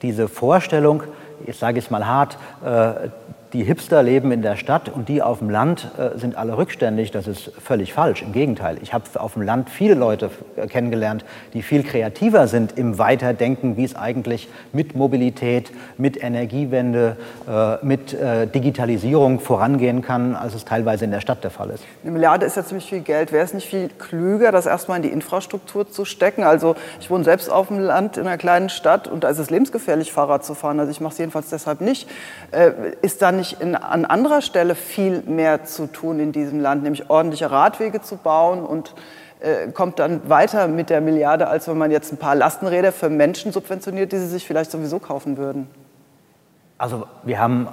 diese 0.00 0.28
Vorstellung, 0.28 1.02
ich 1.46 1.56
sage 1.56 1.78
es 1.78 1.90
mal 1.90 2.06
hart, 2.06 2.36
äh, 2.64 3.08
die 3.54 3.62
Hipster 3.62 4.02
leben 4.02 4.32
in 4.32 4.42
der 4.42 4.56
Stadt 4.56 4.88
und 4.88 5.08
die 5.08 5.22
auf 5.22 5.38
dem 5.38 5.48
Land 5.48 5.88
äh, 5.96 6.18
sind 6.18 6.36
alle 6.36 6.58
rückständig. 6.58 7.12
Das 7.12 7.28
ist 7.28 7.52
völlig 7.62 7.92
falsch. 7.92 8.22
Im 8.22 8.32
Gegenteil. 8.32 8.78
Ich 8.82 8.92
habe 8.92 9.04
auf 9.14 9.34
dem 9.34 9.42
Land 9.42 9.70
viele 9.70 9.94
Leute 9.94 10.30
äh, 10.56 10.66
kennengelernt, 10.66 11.24
die 11.52 11.62
viel 11.62 11.84
kreativer 11.84 12.48
sind 12.48 12.76
im 12.76 12.98
Weiterdenken, 12.98 13.76
wie 13.76 13.84
es 13.84 13.94
eigentlich 13.94 14.48
mit 14.72 14.96
Mobilität, 14.96 15.70
mit 15.98 16.20
Energiewende, 16.20 17.16
äh, 17.48 17.84
mit 17.84 18.12
äh, 18.12 18.48
Digitalisierung 18.48 19.38
vorangehen 19.38 20.02
kann, 20.02 20.34
als 20.34 20.54
es 20.54 20.64
teilweise 20.64 21.04
in 21.04 21.12
der 21.12 21.20
Stadt 21.20 21.44
der 21.44 21.52
Fall 21.52 21.70
ist. 21.70 21.84
Eine 22.02 22.10
Milliarde 22.10 22.46
ist 22.46 22.56
ja 22.56 22.64
ziemlich 22.64 22.88
viel 22.88 23.02
Geld. 23.02 23.30
Wäre 23.30 23.44
es 23.44 23.54
nicht 23.54 23.68
viel 23.68 23.88
klüger, 23.88 24.50
das 24.50 24.66
erstmal 24.66 24.96
in 24.96 25.04
die 25.04 25.10
Infrastruktur 25.10 25.88
zu 25.88 26.04
stecken? 26.04 26.42
Also 26.42 26.74
ich 26.98 27.08
wohne 27.08 27.22
selbst 27.22 27.48
auf 27.48 27.68
dem 27.68 27.78
Land 27.78 28.16
in 28.16 28.26
einer 28.26 28.36
kleinen 28.36 28.68
Stadt 28.68 29.06
und 29.06 29.22
da 29.22 29.28
ist 29.28 29.38
es 29.38 29.50
lebensgefährlich, 29.50 30.12
Fahrrad 30.12 30.44
zu 30.44 30.54
fahren. 30.54 30.80
Also 30.80 30.90
ich 30.90 31.00
mache 31.00 31.12
es 31.12 31.18
jedenfalls 31.18 31.50
deshalb 31.50 31.80
nicht. 31.80 32.08
Äh, 32.50 32.72
ist 33.00 33.22
da 33.22 33.30
nicht 33.30 33.43
nicht 33.44 33.60
in, 33.60 33.74
an 33.74 34.04
anderer 34.04 34.40
Stelle 34.40 34.74
viel 34.74 35.22
mehr 35.22 35.64
zu 35.64 35.86
tun 35.86 36.18
in 36.20 36.32
diesem 36.32 36.60
Land, 36.60 36.82
nämlich 36.82 37.10
ordentliche 37.10 37.50
Radwege 37.50 38.00
zu 38.00 38.16
bauen 38.16 38.64
und 38.64 38.94
äh, 39.40 39.70
kommt 39.72 39.98
dann 39.98 40.28
weiter 40.28 40.68
mit 40.68 40.90
der 40.90 41.00
Milliarde, 41.00 41.48
als 41.48 41.68
wenn 41.68 41.76
man 41.76 41.90
jetzt 41.90 42.12
ein 42.12 42.16
paar 42.16 42.34
Lastenräder 42.34 42.92
für 42.92 43.10
Menschen 43.10 43.52
subventioniert, 43.52 44.12
die 44.12 44.18
sie 44.18 44.28
sich 44.28 44.46
vielleicht 44.46 44.70
sowieso 44.70 44.98
kaufen 44.98 45.36
würden? 45.36 45.68
Also 46.78 47.06
wir 47.22 47.38
haben 47.38 47.68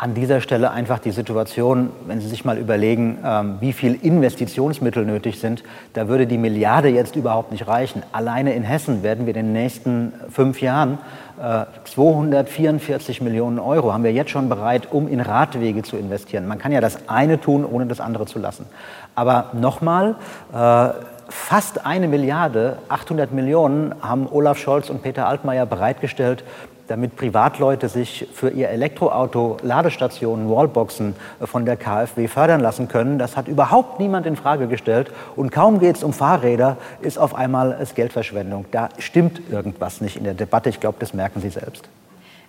an 0.00 0.14
dieser 0.14 0.40
Stelle 0.40 0.70
einfach 0.70 0.98
die 0.98 1.10
Situation, 1.10 1.90
wenn 2.06 2.22
Sie 2.22 2.28
sich 2.28 2.46
mal 2.46 2.56
überlegen, 2.56 3.18
ähm, 3.22 3.58
wie 3.60 3.74
viel 3.74 3.94
Investitionsmittel 3.94 5.04
nötig 5.04 5.38
sind, 5.38 5.62
da 5.92 6.08
würde 6.08 6.26
die 6.26 6.38
Milliarde 6.38 6.88
jetzt 6.88 7.16
überhaupt 7.16 7.52
nicht 7.52 7.68
reichen. 7.68 8.02
Alleine 8.10 8.54
in 8.54 8.62
Hessen 8.62 9.02
werden 9.02 9.26
wir 9.26 9.36
in 9.36 9.44
den 9.44 9.52
nächsten 9.52 10.14
fünf 10.30 10.62
Jahren 10.62 10.96
244 11.84 13.20
äh, 13.20 13.24
Millionen 13.24 13.58
Euro 13.58 13.92
haben 13.92 14.02
wir 14.02 14.12
jetzt 14.12 14.30
schon 14.30 14.48
bereit, 14.48 14.88
um 14.90 15.06
in 15.06 15.20
Radwege 15.20 15.82
zu 15.82 15.98
investieren. 15.98 16.48
Man 16.48 16.58
kann 16.58 16.72
ja 16.72 16.80
das 16.80 17.06
eine 17.08 17.38
tun, 17.38 17.66
ohne 17.66 17.84
das 17.84 18.00
andere 18.00 18.24
zu 18.24 18.38
lassen. 18.38 18.64
Aber 19.14 19.50
nochmal, 19.52 20.16
äh, 20.54 20.88
fast 21.28 21.84
eine 21.84 22.08
Milliarde, 22.08 22.78
800 22.88 23.32
Millionen 23.32 23.94
haben 24.00 24.26
Olaf 24.30 24.56
Scholz 24.56 24.88
und 24.88 25.02
Peter 25.02 25.28
Altmaier 25.28 25.66
bereitgestellt, 25.66 26.42
damit 26.90 27.16
Privatleute 27.16 27.88
sich 27.88 28.26
für 28.34 28.50
ihr 28.50 28.68
Elektroauto 28.68 29.58
Ladestationen, 29.62 30.50
Wallboxen 30.50 31.14
von 31.40 31.64
der 31.64 31.76
KfW 31.76 32.26
fördern 32.26 32.60
lassen 32.60 32.88
können. 32.88 33.18
Das 33.18 33.36
hat 33.36 33.46
überhaupt 33.46 34.00
niemand 34.00 34.26
in 34.26 34.34
Frage 34.34 34.66
gestellt. 34.66 35.12
Und 35.36 35.52
kaum 35.52 35.78
geht 35.78 35.96
es 35.96 36.02
um 36.02 36.12
Fahrräder, 36.12 36.76
ist 37.00 37.18
auf 37.18 37.34
einmal 37.34 37.76
es 37.80 37.94
Geldverschwendung. 37.94 38.64
Da 38.72 38.88
stimmt 38.98 39.40
irgendwas 39.50 40.00
nicht 40.00 40.16
in 40.16 40.24
der 40.24 40.34
Debatte. 40.34 40.68
Ich 40.68 40.80
glaube, 40.80 40.96
das 40.98 41.14
merken 41.14 41.40
Sie 41.40 41.50
selbst. 41.50 41.88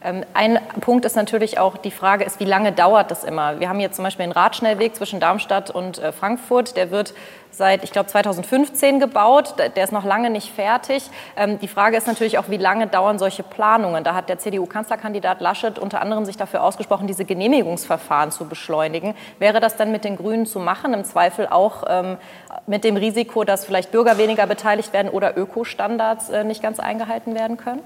Ähm, 0.03 0.25
ein 0.33 0.59
Punkt 0.79 1.05
ist 1.05 1.15
natürlich 1.15 1.59
auch 1.59 1.77
die 1.77 1.91
Frage, 1.91 2.23
ist, 2.23 2.39
wie 2.39 2.45
lange 2.45 2.71
dauert 2.71 3.11
das 3.11 3.23
immer? 3.23 3.59
Wir 3.59 3.69
haben 3.69 3.79
hier 3.79 3.91
zum 3.91 4.03
Beispiel 4.03 4.23
einen 4.23 4.31
Radschnellweg 4.31 4.95
zwischen 4.95 5.19
Darmstadt 5.19 5.69
und 5.69 5.99
äh, 5.99 6.11
Frankfurt. 6.11 6.75
Der 6.75 6.89
wird 6.89 7.13
seit, 7.51 7.83
ich 7.83 7.91
glaube, 7.91 8.07
2015 8.07 8.99
gebaut. 8.99 9.55
Der 9.75 9.83
ist 9.83 9.91
noch 9.91 10.05
lange 10.05 10.31
nicht 10.31 10.51
fertig. 10.51 11.03
Ähm, 11.37 11.59
die 11.59 11.67
Frage 11.67 11.97
ist 11.97 12.07
natürlich 12.07 12.39
auch, 12.39 12.49
wie 12.49 12.57
lange 12.57 12.87
dauern 12.87 13.19
solche 13.19 13.43
Planungen? 13.43 14.03
Da 14.03 14.15
hat 14.15 14.27
der 14.27 14.39
CDU-Kanzlerkandidat 14.39 15.39
Laschet 15.39 15.77
unter 15.77 16.01
anderem 16.01 16.25
sich 16.25 16.37
dafür 16.37 16.63
ausgesprochen, 16.63 17.05
diese 17.05 17.25
Genehmigungsverfahren 17.25 18.31
zu 18.31 18.47
beschleunigen. 18.47 19.13
Wäre 19.37 19.59
das 19.59 19.75
dann 19.75 19.91
mit 19.91 20.03
den 20.03 20.15
Grünen 20.15 20.47
zu 20.47 20.59
machen? 20.59 20.95
Im 20.95 21.03
Zweifel 21.03 21.47
auch 21.47 21.83
ähm, 21.87 22.17
mit 22.65 22.83
dem 22.83 22.97
Risiko, 22.97 23.43
dass 23.43 23.65
vielleicht 23.65 23.91
Bürger 23.91 24.17
weniger 24.17 24.47
beteiligt 24.47 24.93
werden 24.93 25.09
oder 25.09 25.37
Ökostandards 25.37 26.29
äh, 26.29 26.43
nicht 26.43 26.63
ganz 26.63 26.79
eingehalten 26.79 27.35
werden 27.35 27.57
können? 27.57 27.81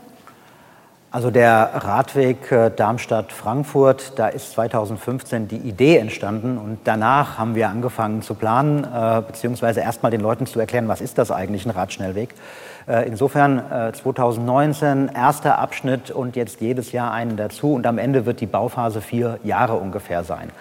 Also 1.16 1.32
der 1.32 1.72
Radweg 1.76 2.52
äh, 2.52 2.70
Darmstadt-Frankfurt, 2.70 4.20
da 4.20 4.28
ist 4.28 4.52
2015 4.52 5.48
die 5.48 5.56
Idee 5.56 5.96
entstanden 5.96 6.58
und 6.58 6.80
danach 6.84 7.38
haben 7.38 7.56
wir 7.56 7.70
angefangen 7.70 8.22
zu 8.22 8.34
planen, 8.34 8.84
äh, 8.84 9.22
beziehungsweise 9.26 9.80
erstmal 9.80 10.12
den 10.12 10.20
Leuten 10.20 10.46
zu 10.46 10.60
erklären, 10.60 10.90
was 10.90 11.00
ist 11.00 11.18
das 11.18 11.32
eigentlich, 11.32 11.66
ein 11.66 11.70
Radschnellweg. 11.70 12.36
Äh, 12.88 13.08
insofern 13.08 13.64
2019 13.94 15.12
erster 15.16 15.58
Abschnitt 15.58 16.12
und 16.12 16.36
jetzt 16.36 16.62
jedes 16.62 16.92
Jahr 16.92 17.12
einen 17.12 17.38
dazu 17.38 17.74
und 17.74 17.88
am 17.88 17.98
Ende 17.98 18.26
wird 18.26 18.42
die 18.42 18.46
Bauphase 18.46 19.02
vier 19.02 19.40
Jahre 19.44 19.74
ungefähr 19.76 20.24
sein. 20.24 20.52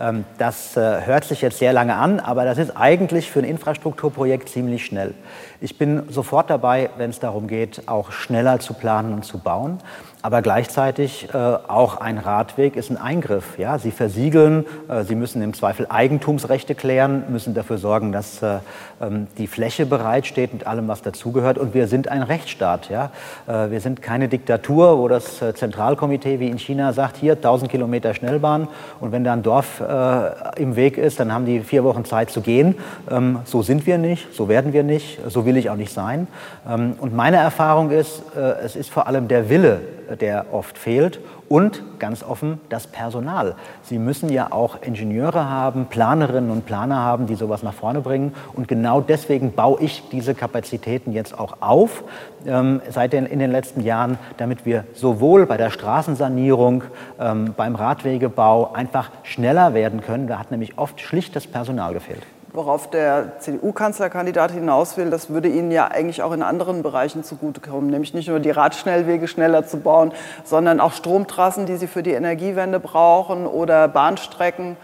Ähm, 0.00 0.24
das 0.38 0.76
äh, 0.76 1.02
hört 1.04 1.24
sich 1.24 1.42
jetzt 1.42 1.58
sehr 1.58 1.72
lange 1.72 1.94
an, 1.94 2.20
aber 2.20 2.44
das 2.44 2.58
ist 2.58 2.76
eigentlich 2.76 3.30
für 3.30 3.40
ein 3.40 3.44
Infrastrukturprojekt 3.44 4.48
ziemlich 4.48 4.84
schnell. 4.84 5.14
Ich 5.60 5.76
bin 5.76 6.04
sofort 6.08 6.48
dabei, 6.48 6.90
wenn 6.96 7.10
es 7.10 7.20
darum 7.20 7.46
geht, 7.46 7.86
auch 7.86 8.10
schneller 8.10 8.60
zu 8.60 8.72
planen 8.72 9.12
und 9.12 9.24
zu 9.24 9.38
bauen. 9.38 9.78
Aber 10.22 10.42
gleichzeitig 10.42 11.28
äh, 11.32 11.36
auch 11.36 11.98
ein 11.98 12.18
Radweg 12.18 12.76
ist 12.76 12.90
ein 12.90 12.98
Eingriff. 12.98 13.58
Ja? 13.58 13.78
Sie 13.78 13.90
versiegeln, 13.90 14.66
äh, 14.88 15.02
Sie 15.04 15.14
müssen 15.14 15.40
im 15.40 15.54
Zweifel 15.54 15.86
Eigentumsrechte 15.88 16.74
klären, 16.74 17.24
müssen 17.30 17.54
dafür 17.54 17.78
sorgen, 17.78 18.12
dass 18.12 18.42
äh, 18.42 18.58
ähm, 19.00 19.28
die 19.38 19.46
Fläche 19.46 19.86
bereitsteht 19.86 20.52
mit 20.52 20.66
allem, 20.66 20.88
was 20.88 21.00
dazugehört. 21.00 21.56
Und 21.56 21.72
wir 21.72 21.88
sind 21.88 22.08
ein 22.08 22.22
Rechtsstaat. 22.22 22.90
Ja? 22.90 23.12
Äh, 23.46 23.70
wir 23.70 23.80
sind 23.80 24.02
keine 24.02 24.28
Diktatur, 24.28 24.98
wo 24.98 25.08
das 25.08 25.40
äh, 25.40 25.54
Zentralkomitee 25.54 26.38
wie 26.38 26.48
in 26.48 26.58
China 26.58 26.92
sagt, 26.92 27.16
hier 27.16 27.32
1000 27.32 27.70
Kilometer 27.70 28.12
Schnellbahn. 28.12 28.68
Und 29.00 29.12
wenn 29.12 29.24
da 29.24 29.32
ein 29.32 29.42
Dorf 29.42 29.80
äh, 29.80 30.60
im 30.60 30.76
Weg 30.76 30.98
ist, 30.98 31.18
dann 31.18 31.32
haben 31.32 31.46
die 31.46 31.60
vier 31.60 31.82
Wochen 31.82 32.04
Zeit 32.04 32.28
zu 32.28 32.42
gehen. 32.42 32.74
Ähm, 33.10 33.38
so 33.44 33.62
sind 33.62 33.86
wir 33.86 33.96
nicht, 33.96 34.34
so 34.34 34.50
werden 34.50 34.74
wir 34.74 34.82
nicht, 34.82 35.18
so 35.28 35.46
will 35.46 35.56
ich 35.56 35.70
auch 35.70 35.76
nicht 35.76 35.94
sein. 35.94 36.26
Ähm, 36.68 36.96
und 37.00 37.14
meine 37.14 37.38
Erfahrung 37.38 37.90
ist, 37.90 38.22
es 38.36 38.76
ist 38.76 38.90
vor 38.90 39.06
allem 39.06 39.28
der 39.28 39.48
Wille, 39.48 39.80
der 40.16 40.46
oft 40.52 40.78
fehlt 40.78 41.20
und 41.48 41.82
ganz 41.98 42.22
offen 42.22 42.60
das 42.68 42.86
Personal. 42.86 43.56
Sie 43.82 43.98
müssen 43.98 44.28
ja 44.28 44.52
auch 44.52 44.82
Ingenieure 44.82 45.50
haben, 45.50 45.86
Planerinnen 45.86 46.50
und 46.50 46.64
Planer 46.66 46.98
haben, 46.98 47.26
die 47.26 47.34
sowas 47.34 47.62
nach 47.62 47.74
vorne 47.74 48.00
bringen. 48.00 48.34
Und 48.52 48.68
genau 48.68 49.00
deswegen 49.00 49.52
baue 49.52 49.80
ich 49.80 50.04
diese 50.10 50.34
Kapazitäten 50.34 51.12
jetzt 51.12 51.38
auch 51.38 51.56
auf 51.60 52.04
ähm, 52.46 52.80
seit 52.88 53.12
den, 53.12 53.26
in 53.26 53.38
den 53.38 53.50
letzten 53.50 53.82
Jahren, 53.82 54.18
damit 54.36 54.64
wir 54.64 54.84
sowohl 54.94 55.46
bei 55.46 55.56
der 55.56 55.70
Straßensanierung, 55.70 56.84
ähm, 57.18 57.54
beim 57.56 57.74
Radwegebau 57.74 58.72
einfach 58.72 59.10
schneller 59.22 59.74
werden 59.74 60.00
können. 60.00 60.26
Da 60.26 60.38
hat 60.38 60.50
nämlich 60.50 60.78
oft 60.78 61.00
schlicht 61.00 61.34
das 61.36 61.46
Personal 61.46 61.94
gefehlt 61.94 62.24
worauf 62.52 62.90
der 62.90 63.38
CDU-Kanzlerkandidat 63.38 64.50
hinaus 64.52 64.96
will, 64.96 65.10
das 65.10 65.30
würde 65.30 65.48
Ihnen 65.48 65.70
ja 65.70 65.88
eigentlich 65.88 66.22
auch 66.22 66.32
in 66.32 66.42
anderen 66.42 66.82
Bereichen 66.82 67.22
zugutekommen, 67.22 67.90
nämlich 67.90 68.14
nicht 68.14 68.28
nur 68.28 68.40
die 68.40 68.50
Radschnellwege 68.50 69.28
schneller 69.28 69.66
zu 69.66 69.78
bauen, 69.78 70.12
sondern 70.44 70.80
auch 70.80 70.92
Stromtrassen, 70.92 71.66
die 71.66 71.76
Sie 71.76 71.86
für 71.86 72.02
die 72.02 72.12
Energiewende 72.12 72.80
brauchen 72.80 73.46
oder 73.46 73.88
Bahnstrecken. 73.88 74.76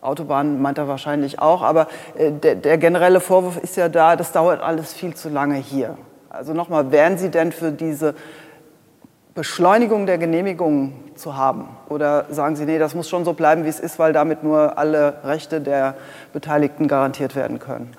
Autobahnen 0.00 0.62
meint 0.62 0.78
er 0.78 0.86
wahrscheinlich 0.86 1.40
auch, 1.40 1.62
aber 1.62 1.88
äh, 2.16 2.30
der, 2.30 2.54
der 2.54 2.78
generelle 2.78 3.20
Vorwurf 3.20 3.56
ist 3.56 3.76
ja 3.76 3.88
da, 3.88 4.14
das 4.14 4.32
dauert 4.32 4.62
alles 4.62 4.92
viel 4.92 5.14
zu 5.14 5.28
lange 5.28 5.56
hier. 5.56 5.96
Also 6.30 6.52
nochmal, 6.52 6.92
wären 6.92 7.18
Sie 7.18 7.30
denn 7.30 7.52
für 7.52 7.72
diese 7.72 8.14
Beschleunigung 9.34 10.06
der 10.06 10.18
Genehmigungen 10.18 11.07
zu 11.18 11.36
haben? 11.36 11.68
Oder 11.88 12.26
sagen 12.30 12.56
Sie, 12.56 12.64
nee, 12.64 12.78
das 12.78 12.94
muss 12.94 13.08
schon 13.08 13.24
so 13.24 13.32
bleiben, 13.32 13.64
wie 13.64 13.68
es 13.68 13.80
ist, 13.80 13.98
weil 13.98 14.12
damit 14.12 14.42
nur 14.42 14.78
alle 14.78 15.14
Rechte 15.24 15.60
der 15.60 15.94
Beteiligten 16.32 16.88
garantiert 16.88 17.36
werden 17.36 17.58
können? 17.58 17.94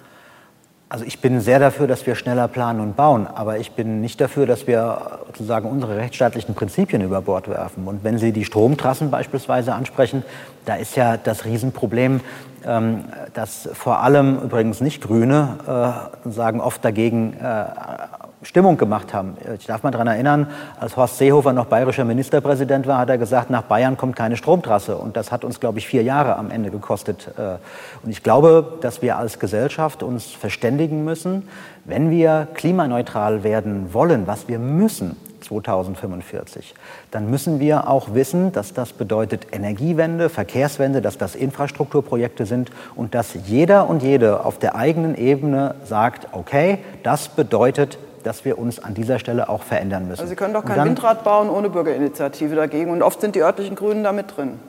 Also 0.92 1.06
ich 1.06 1.22
bin 1.22 1.40
sehr 1.40 1.60
dafür, 1.60 1.86
dass 1.86 2.08
wir 2.08 2.16
schneller 2.16 2.48
planen 2.48 2.80
und 2.80 2.96
bauen, 2.96 3.28
aber 3.28 3.60
ich 3.60 3.74
bin 3.74 4.02
nicht 4.02 4.20
dafür, 4.20 4.48
dass 4.48 4.66
wir 4.66 5.20
sozusagen 5.28 5.70
unsere 5.70 5.98
rechtsstaatlichen 5.98 6.56
Prinzipien 6.56 7.04
über 7.04 7.22
Bord 7.22 7.48
werfen. 7.48 7.88
Und 7.88 8.04
wenn 8.04 8.18
Sie 8.18 8.32
die 8.32 8.44
Stromtrassen 8.44 9.12
beispielsweise 9.12 9.76
ansprechen, 9.76 10.24
da 10.66 10.76
ist 10.76 10.96
ja 10.96 11.18
das 11.18 11.46
Riesenproblem, 11.46 12.22
ähm, 12.66 13.06
dass 13.36 13.70
vor 13.74 14.00
allem 14.00 14.40
übrigens 14.40 14.82
nicht 14.82 15.04
Grüne 15.04 16.10
äh, 16.26 16.30
sagen 16.30 16.60
oft 16.60 16.84
dagegen 16.84 17.34
äh, 17.34 17.66
Stimmung 18.42 18.78
gemacht 18.78 19.14
haben. 19.14 19.36
Ich 19.60 19.66
darf 19.66 19.84
mal 19.84 19.92
daran 19.92 20.08
erinnern, 20.08 20.48
als 20.80 20.96
Horst 20.96 21.18
Seehofer 21.18 21.52
noch 21.52 21.66
bayerischer 21.66 22.06
Ministerpräsident 22.06 22.88
war, 22.88 23.00
hat 23.00 23.10
er 23.10 23.18
gesagt, 23.18 23.50
nach 23.50 23.64
Bayern 23.64 23.98
kommt 23.98 24.16
keine 24.16 24.38
Stromtrasse. 24.38 24.96
Und 24.96 25.18
das 25.18 25.32
hat 25.32 25.44
uns, 25.44 25.60
glaube 25.60 25.80
ich, 25.80 25.88
vier 25.88 26.04
Jahre 26.04 26.38
am 26.38 26.50
Ende 26.50 26.72
gekostet. 26.72 27.30
Äh, 27.38 27.58
und 28.04 28.10
ich 28.10 28.24
glaube, 28.24 28.78
dass 28.80 29.02
wir 29.02 29.18
als 29.18 29.40
Gesellschaft 29.40 30.04
uns 30.04 30.28
verständigen 30.28 31.04
müssen, 31.04 31.50
wenn 31.84 32.12
wir 32.12 32.48
klimaneutral 32.54 33.44
werden 33.44 33.94
wollen, 33.94 34.26
was 34.26 34.48
wir 34.48 34.60
müssen, 34.60 35.18
2045, 35.42 36.76
dann 37.12 37.30
müssen 37.30 37.60
wir 37.60 37.90
auch 37.90 38.14
wissen, 38.14 38.52
dass 38.52 38.74
das 38.74 38.94
bedeutet 38.94 39.48
Energiewende, 39.52 40.30
Verkehrswende, 40.30 41.02
dass 41.02 41.18
das 41.18 41.36
Infrastrukturprojekte 41.36 42.46
sind 42.46 42.72
und 42.96 43.16
dass 43.16 43.34
jeder 43.46 43.90
und 43.90 44.04
jede 44.04 44.46
auf 44.46 44.60
der 44.60 44.76
eigenen 44.76 45.16
Ebene 45.16 45.76
sagt, 45.86 46.28
okay, 46.34 46.80
das 47.04 47.30
bedeutet 47.30 47.98
dass 48.24 48.46
wir 48.46 48.58
uns 48.58 48.84
an 48.84 48.94
dieser 48.94 49.20
Stelle 49.20 49.50
auch 49.50 49.64
verändern 49.64 50.08
müssen. 50.08 50.22
Also 50.22 50.30
Sie 50.30 50.36
können 50.36 50.54
doch 50.54 50.66
kein 50.66 50.78
dann, 50.78 50.88
Windrad 50.90 51.24
bauen 51.24 51.50
ohne 51.50 51.70
Bürgerinitiative 51.70 52.56
dagegen. 52.56 52.92
Und 52.92 53.02
oft 53.02 53.22
sind 53.22 53.36
die 53.36 53.42
örtlichen 53.42 53.76
Grünen 53.76 54.04
da 54.04 54.12
mit 54.12 54.36
drin. 54.36 54.60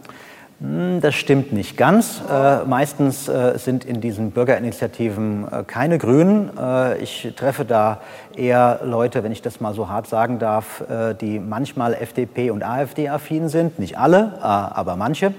Hm, 0.60 1.00
das 1.00 1.14
stimmt 1.14 1.52
nicht 1.52 1.78
ganz. 1.78 2.20
Äh, 2.30 2.64
meistens 2.64 3.28
äh, 3.28 3.56
sind 3.56 3.84
in 3.86 4.02
diesen 4.02 4.30
Bürgerinitiativen 4.32 5.48
äh, 5.50 5.64
keine 5.66 5.96
Grünen. 5.96 6.50
Äh, 6.58 6.98
ich 6.98 7.32
treffe 7.34 7.64
da 7.64 8.00
eher 8.36 8.80
Leute, 8.84 9.24
wenn 9.24 9.32
ich 9.32 9.40
das 9.40 9.60
mal 9.60 9.72
so 9.72 9.88
hart 9.88 10.06
sagen 10.06 10.38
darf, 10.38 10.82
äh, 10.90 11.14
die 11.14 11.38
manchmal 11.38 11.94
FDP 11.94 12.50
und 12.50 12.62
AfD 12.62 13.08
affin 13.08 13.48
sind. 13.48 13.78
Nicht 13.78 13.96
alle, 13.96 14.34
äh, 14.38 14.42
aber 14.42 14.96
manche. 14.96 15.32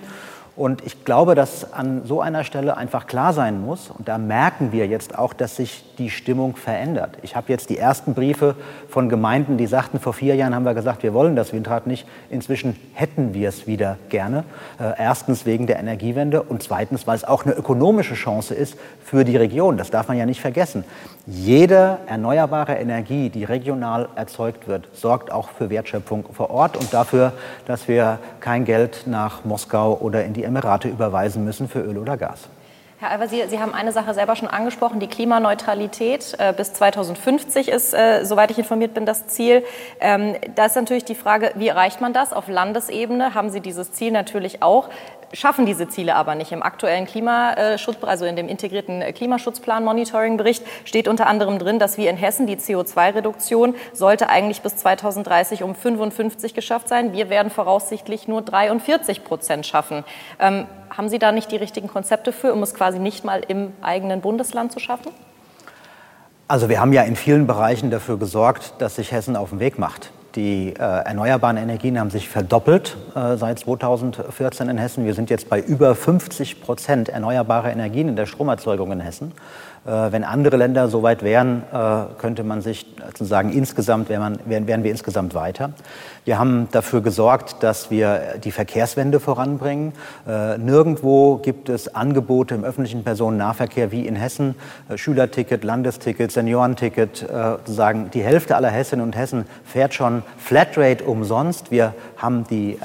Und 0.62 0.86
ich 0.86 1.06
glaube, 1.06 1.34
dass 1.34 1.74
an 1.74 2.04
so 2.06 2.22
einer 2.22 2.44
Stelle 2.44 2.78
einfach 2.78 3.08
klar 3.08 3.34
sein 3.34 3.66
muss, 3.66 3.90
und 3.90 4.08
da 4.08 4.20
merken 4.20 4.72
wir 4.72 4.86
jetzt 4.86 5.18
auch, 5.18 5.34
dass 5.34 5.56
sich 5.56 5.84
die 5.98 6.12
Stimmung 6.12 6.56
verändert. 6.56 7.18
Ich 7.24 7.36
habe 7.36 7.52
jetzt 7.52 7.72
die 7.72 7.80
ersten 7.80 8.14
Briefe 8.14 8.54
von 8.88 9.10
Gemeinden, 9.10 9.58
die 9.58 9.66
sagten, 9.66 10.00
vor 10.00 10.14
vier 10.14 10.36
Jahren 10.36 10.54
haben 10.54 10.66
wir 10.66 10.76
gesagt, 10.76 11.02
wir 11.02 11.16
wollen 11.16 11.36
das 11.36 11.52
Windrad 11.52 11.88
nicht. 11.88 12.08
Inzwischen 12.30 12.76
hätten 12.94 13.34
wir 13.34 13.50
es 13.50 13.66
wieder 13.66 13.98
gerne. 14.10 14.44
Äh, 14.80 14.92
erstens 15.00 15.48
wegen 15.48 15.66
der 15.66 15.80
Energiewende 15.80 16.44
und 16.44 16.62
zweitens, 16.62 17.08
weil 17.08 17.16
es 17.16 17.24
auch 17.24 17.44
eine 17.44 17.56
ökonomische 17.56 18.14
Chance 18.14 18.54
ist 18.54 18.78
für 19.04 19.24
die 19.24 19.38
Region. 19.38 19.78
Das 19.78 19.90
darf 19.90 20.10
man 20.10 20.18
ja 20.18 20.28
nicht 20.28 20.42
vergessen. 20.42 20.84
Jede 21.26 21.98
erneuerbare 22.08 22.76
Energie, 22.76 23.30
die 23.30 23.46
regional 23.46 24.10
erzeugt 24.16 24.68
wird, 24.68 24.88
sorgt 24.94 25.32
auch 25.32 25.50
für 25.50 25.70
Wertschöpfung 25.70 26.26
vor 26.34 26.50
Ort 26.50 26.78
und 26.78 26.94
dafür, 26.94 27.34
dass 27.66 27.88
wir 27.88 28.20
kein 28.40 28.66
Geld 28.66 29.04
nach 29.06 29.46
Moskau 29.46 29.98
oder 30.00 30.24
in 30.26 30.34
die 30.34 30.44
Emirate 30.52 30.90
überweisen 30.90 31.46
müssen 31.46 31.68
für 31.70 31.80
Öl 31.80 31.98
oder 31.98 32.18
Gas. 32.18 32.50
Herr 33.00 33.28
Sie, 33.28 33.42
Sie, 33.48 33.58
haben 33.58 33.74
eine 33.74 33.92
Sache 33.92 34.14
selber 34.14 34.36
schon 34.36 34.48
angesprochen, 34.48 35.00
die 35.00 35.08
Klimaneutralität 35.08 36.36
äh, 36.38 36.54
bis 36.56 36.74
2050 36.74 37.68
ist, 37.68 37.96
äh, 37.96 38.24
soweit 38.26 38.52
ich 38.52 38.60
informiert 38.60 38.94
bin, 38.94 39.08
das 39.08 39.26
Ziel. 39.26 39.64
Ähm, 40.00 40.36
da 40.54 40.66
ist 40.66 40.76
natürlich 40.76 41.04
die 41.04 41.16
Frage, 41.16 41.52
wie 41.56 41.68
erreicht 41.68 42.00
man 42.00 42.14
das? 42.14 42.32
Auf 42.32 42.48
Landesebene 42.48 43.34
haben 43.34 43.50
Sie 43.50 43.60
dieses 43.60 43.92
Ziel 43.92 44.12
natürlich 44.12 44.62
auch 44.62 44.90
schaffen 45.34 45.66
diese 45.66 45.88
Ziele 45.88 46.16
aber 46.16 46.36
nicht. 46.36 46.52
Im 46.52 46.64
aktuellen 46.64 47.06
Klimaschutz, 47.06 47.98
also 48.02 48.26
in 48.26 48.36
dem 48.36 48.48
integrierten 48.48 49.02
Klimaschutzplan 49.14 49.84
Monitoring 49.84 50.38
Bericht 50.38 50.64
steht 50.86 51.08
unter 51.08 51.28
anderem 51.28 51.60
drin, 51.60 51.80
dass 51.80 51.98
wir 51.98 52.10
in 52.10 52.18
Hessen 52.18 52.48
die 52.48 52.58
CO2-Reduktion 52.58 53.76
sollte 53.94 54.30
eigentlich 54.30 54.62
bis 54.62 54.76
2030 54.78 55.64
um 55.64 55.76
55 55.76 56.54
geschafft 56.54 56.88
sein. 56.88 57.14
Wir 57.14 57.30
werden 57.30 57.52
voraussichtlich 57.52 58.28
nur 58.28 58.42
43 58.42 59.24
Prozent 59.24 59.66
schaffen. 59.66 60.04
Ähm, 60.40 60.68
haben 60.90 61.10
Sie 61.10 61.20
da 61.20 61.32
nicht 61.32 61.52
die 61.52 61.58
richtigen 61.58 61.88
Konzepte 61.88 62.34
für, 62.34 62.54
um 62.54 62.64
es 62.64 62.74
quasi 62.74 63.00
nicht 63.00 63.24
mal 63.24 63.42
im 63.48 63.74
eigenen 63.82 64.22
Bundesland 64.22 64.72
zu 64.72 64.80
schaffen? 64.80 65.12
Also 66.48 66.68
wir 66.68 66.82
haben 66.82 66.92
ja 66.92 67.04
in 67.04 67.16
vielen 67.16 67.48
Bereichen 67.48 67.92
dafür 67.92 68.18
gesorgt, 68.18 68.74
dass 68.80 68.98
sich 68.98 69.14
Hessen 69.14 69.38
auf 69.38 69.52
den 69.52 69.62
Weg 69.62 69.80
macht. 69.80 70.12
Die 70.36 70.70
äh, 70.70 70.80
erneuerbaren 70.80 71.58
Energien 71.58 72.00
haben 72.00 72.10
sich 72.10 72.30
verdoppelt 72.30 72.96
äh, 73.16 73.36
seit 73.36 73.60
2014 73.60 74.70
in 74.70 74.78
Hessen. 74.78 75.04
Wir 75.04 75.14
sind 75.14 75.30
jetzt 75.30 75.50
bei 75.50 75.60
über 75.60 75.94
50 75.94 76.62
Prozent 76.62 77.10
erneuerbare 77.10 77.70
Energien 77.70 78.08
in 78.08 78.16
der 78.16 78.26
Stromerzeugung 78.26 78.94
in 78.94 79.02
Hessen. 79.02 79.34
Äh, 79.84 80.12
wenn 80.12 80.24
andere 80.24 80.58
Länder 80.58 80.90
so 80.90 81.02
weit 81.02 81.24
wären, 81.24 81.64
äh, 81.74 82.20
könnte 82.20 82.44
man 82.44 82.62
sich 82.62 82.86
sozusagen 83.08 83.52
insgesamt, 83.52 84.10
wären, 84.10 84.38
wir 84.46 84.92
insgesamt 84.92 85.34
weiter. 85.34 85.72
Wir 86.24 86.38
haben 86.38 86.68
dafür 86.72 87.02
gesorgt, 87.02 87.64
dass 87.64 87.90
wir 87.90 88.36
die 88.44 88.52
Verkehrswende 88.52 89.20
voranbringen. 89.20 89.94
Äh, 90.28 90.60
nirgendwo 90.60 91.38
gibt 91.38 91.68
es 91.68 91.96
Angebote 91.96 92.54
im 92.54 92.64
öffentlichen 92.64 93.04
Personennahverkehr 93.04 93.92
wie 93.92 94.06
in 94.06 94.16
Hessen. 94.16 94.54
Schülerticket, 94.96 95.64
Landesticket, 95.64 96.32
Seniorenticket, 96.32 97.26
sozusagen 97.58 98.12
die 98.12 98.22
Hälfte 98.22 98.56
aller 98.56 98.70
Hessinnen 98.70 99.04
und 99.04 99.16
Hessen 99.16 99.46
fährt 99.66 99.94
schon 99.94 100.22
Flatrate 100.38 101.04
umsonst. 101.04 101.72
Wir 101.72 101.94
haben 102.18 102.46
die 102.48 102.78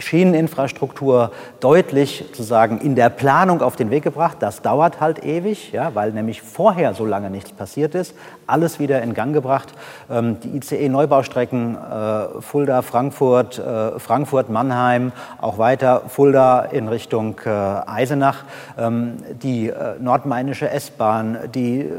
Schieneninfrastruktur 0.00 1.32
deutlich 1.60 2.24
sozusagen 2.28 2.78
in 2.78 2.94
der 2.94 3.10
Planung 3.10 3.62
auf 3.62 3.76
den 3.76 3.90
Weg 3.90 4.04
gebracht. 4.04 4.38
Das 4.40 4.62
dauert 4.62 5.00
halt 5.00 5.24
ewig, 5.24 5.72
ja, 5.72 5.94
weil 5.94 6.12
nämlich 6.12 6.42
vorher 6.42 6.94
so 6.94 7.04
lange 7.04 7.30
nichts 7.30 7.52
passiert 7.52 7.94
ist. 7.94 8.14
Alles 8.46 8.78
wieder 8.78 9.02
in 9.02 9.14
Gang 9.14 9.32
gebracht. 9.32 9.72
Ähm, 10.10 10.38
die 10.40 10.56
ICE-Neubaustrecken 10.56 11.76
äh, 11.76 12.40
Fulda, 12.40 12.82
Frankfurt, 12.82 13.58
äh, 13.58 13.98
Frankfurt, 13.98 14.48
Mannheim, 14.48 15.12
auch 15.40 15.58
weiter 15.58 16.02
Fulda 16.08 16.60
in 16.60 16.88
Richtung 16.88 17.40
äh, 17.44 17.50
Eisenach, 17.50 18.44
ähm, 18.78 19.16
die 19.42 19.68
äh, 19.68 19.94
nordmainische 20.00 20.70
S-Bahn, 20.70 21.38
die 21.54 21.90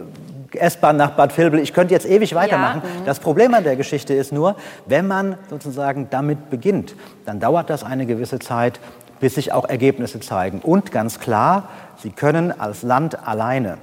S-Bahn 0.52 0.98
nach 0.98 1.12
Bad 1.12 1.38
Vilbel. 1.38 1.60
Ich 1.60 1.74
könnte 1.74 1.94
jetzt 1.94 2.06
ewig 2.06 2.36
weitermachen. 2.36 2.82
Ja. 2.84 3.02
Mhm. 3.02 3.06
Das 3.06 3.20
Problem 3.20 3.54
an 3.54 3.64
der 3.64 3.76
Geschichte 3.76 4.14
ist 4.14 4.32
nur, 4.32 4.56
wenn 4.86 5.08
man 5.08 5.38
sozusagen 5.50 6.08
damit 6.10 6.50
beginnt, 6.50 6.96
dann 7.26 7.40
dauert 7.40 7.70
das 7.70 7.84
eine 7.84 8.06
gewisse 8.06 8.40
Zeit, 8.40 8.80
bis 9.20 9.36
sich 9.36 9.52
auch 9.52 9.66
Ergebnisse 9.66 10.20
zeigen. 10.20 10.60
Und 10.60 10.92
ganz 10.92 11.20
klar, 11.20 11.70
Sie 11.98 12.12
können 12.12 12.58
als 12.58 12.84
Land 12.84 13.28
alleine 13.28 13.78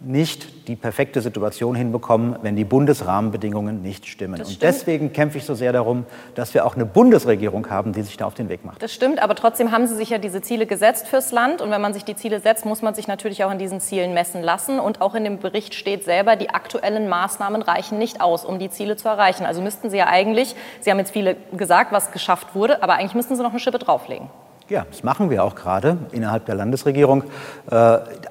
nicht 0.00 0.68
die 0.68 0.76
perfekte 0.76 1.20
Situation 1.20 1.74
hinbekommen, 1.74 2.36
wenn 2.42 2.54
die 2.56 2.64
Bundesrahmenbedingungen 2.64 3.82
nicht 3.82 4.06
stimmen. 4.06 4.40
Und 4.40 4.62
deswegen 4.62 5.12
kämpfe 5.12 5.38
ich 5.38 5.44
so 5.44 5.54
sehr 5.54 5.72
darum, 5.72 6.04
dass 6.34 6.54
wir 6.54 6.64
auch 6.66 6.76
eine 6.76 6.86
Bundesregierung 6.86 7.68
haben, 7.70 7.92
die 7.92 8.02
sich 8.02 8.16
da 8.16 8.26
auf 8.26 8.34
den 8.34 8.48
Weg 8.48 8.64
macht. 8.64 8.82
Das 8.82 8.92
stimmt, 8.92 9.20
aber 9.20 9.34
trotzdem 9.34 9.72
haben 9.72 9.86
Sie 9.86 9.96
sich 9.96 10.10
ja 10.10 10.18
diese 10.18 10.40
Ziele 10.40 10.66
gesetzt 10.66 11.08
fürs 11.08 11.32
Land. 11.32 11.60
Und 11.60 11.70
wenn 11.70 11.80
man 11.80 11.94
sich 11.94 12.04
die 12.04 12.14
Ziele 12.14 12.40
setzt, 12.40 12.64
muss 12.64 12.82
man 12.82 12.94
sich 12.94 13.08
natürlich 13.08 13.42
auch 13.44 13.50
an 13.50 13.58
diesen 13.58 13.80
Zielen 13.80 14.14
messen 14.14 14.42
lassen. 14.42 14.78
Und 14.78 15.00
auch 15.00 15.14
in 15.14 15.24
dem 15.24 15.38
Bericht 15.38 15.74
steht 15.74 16.04
selber, 16.04 16.36
die 16.36 16.50
aktuellen 16.50 17.08
Maßnahmen 17.08 17.62
reichen 17.62 17.98
nicht 17.98 18.20
aus, 18.20 18.44
um 18.44 18.58
die 18.58 18.70
Ziele 18.70 18.96
zu 18.96 19.08
erreichen. 19.08 19.46
Also 19.46 19.62
müssten 19.62 19.90
Sie 19.90 19.96
ja 19.96 20.06
eigentlich, 20.06 20.54
Sie 20.80 20.90
haben 20.90 20.98
jetzt 20.98 21.12
viele 21.12 21.36
gesagt, 21.56 21.92
was 21.92 22.12
geschafft 22.12 22.54
wurde, 22.54 22.82
aber 22.82 22.94
eigentlich 22.94 23.14
müssten 23.14 23.34
Sie 23.36 23.42
noch 23.42 23.50
eine 23.50 23.60
Schippe 23.60 23.78
drauflegen. 23.78 24.28
Ja, 24.68 24.84
das 24.90 25.02
machen 25.02 25.30
wir 25.30 25.44
auch 25.44 25.54
gerade. 25.54 25.96
Innerhalb 26.12 26.44
der 26.44 26.54
Landesregierung 26.54 27.24
äh, 27.70 27.74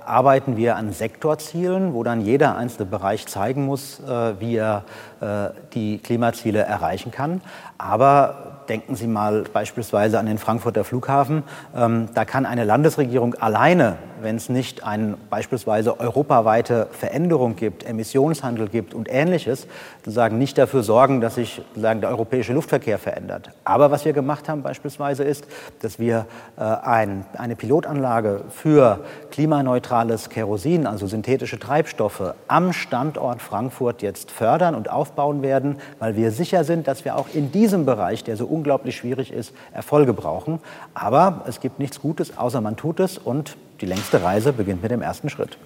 arbeiten 0.06 0.56
wir 0.56 0.76
an 0.76 0.92
Sektorzielen, 0.92 1.96
wo 1.96 2.04
dann 2.04 2.22
jeder 2.22 2.56
einzelne 2.56 2.86
Bereich 2.86 3.26
zeigen 3.26 3.66
muss, 3.66 4.00
äh, 4.02 4.40
wie 4.40 4.56
er 4.56 4.84
äh, 5.20 5.50
die 5.74 5.98
Klimaziele 5.98 6.60
erreichen 6.60 7.12
kann. 7.12 7.42
Aber 7.80 8.62
denken 8.70 8.96
Sie 8.96 9.08
mal 9.08 9.46
beispielsweise 9.52 10.20
an 10.20 10.28
den 10.28 10.38
Frankfurter 10.38 10.84
Flughafen. 10.84 11.42
Ähm, 11.76 12.10
da 12.14 12.24
kann 12.24 12.46
eine 12.46 12.66
Landesregierung 12.66 13.34
alleine, 13.34 13.96
wenn 14.22 14.36
es 14.36 14.50
nicht 14.50 14.84
eine 14.84 15.18
beispielsweise 15.30 16.00
europaweite 16.00 16.88
Veränderung 16.92 17.56
gibt, 17.56 17.86
Emissionshandel 17.86 18.70
gibt 18.70 18.94
und 18.94 19.08
Ähnliches, 19.10 19.68
sozusagen 20.00 20.38
nicht 20.38 20.58
dafür 20.58 20.84
sorgen, 20.84 21.22
dass 21.22 21.36
sich 21.36 21.62
sozusagen 21.70 22.02
der 22.02 22.10
europäische 22.10 22.54
Luftverkehr 22.54 22.98
verändert. 22.98 23.52
Aber 23.64 23.92
was 23.92 24.06
wir 24.06 24.14
gemacht 24.14 24.50
haben 24.50 24.64
beispielsweise 24.64 25.24
ist, 25.24 25.46
dass 25.82 26.00
wir 26.00 26.26
äh, 26.58 26.62
ein, 26.62 27.26
eine 27.38 27.56
Pilotanlage 27.56 28.42
für 28.50 29.00
klimaneutrales 29.32 30.30
Kerosin, 30.30 30.88
also 30.88 31.08
synthetische 31.08 31.60
Treibstoffe, 31.60 32.34
am 32.48 32.74
Standort 32.74 33.42
Frankfurt 33.42 34.02
jetzt 34.02 34.32
fördern 34.32 34.76
und 34.76 34.90
aufbauen 34.90 35.42
werden, 35.42 35.78
weil 36.00 36.16
wir 36.16 36.32
sicher 36.32 36.64
sind, 36.64 36.88
dass 36.88 37.06
wir 37.06 37.16
auch 37.16 37.28
in 37.34 37.52
diesem 37.52 37.86
Bereich, 37.86 38.24
der 38.24 38.38
so 38.38 38.46
unglaublich 38.46 38.96
schwierig 38.96 39.32
ist, 39.32 39.54
Erfolge 39.74 40.14
brauchen. 40.14 40.60
Aber 40.94 41.44
es 41.48 41.60
gibt 41.60 41.80
nichts 41.80 42.02
Gutes, 42.02 42.38
außer 42.38 42.62
man 42.62 42.76
tut 42.76 43.00
es 43.00 43.18
und 43.18 43.58
die 43.82 43.86
längste 43.86 44.22
Reise 44.22 44.54
beginnt 44.54 44.82
mit 44.82 44.92
dem 44.92 45.02
ersten 45.02 45.30
Schritt. 45.30 45.58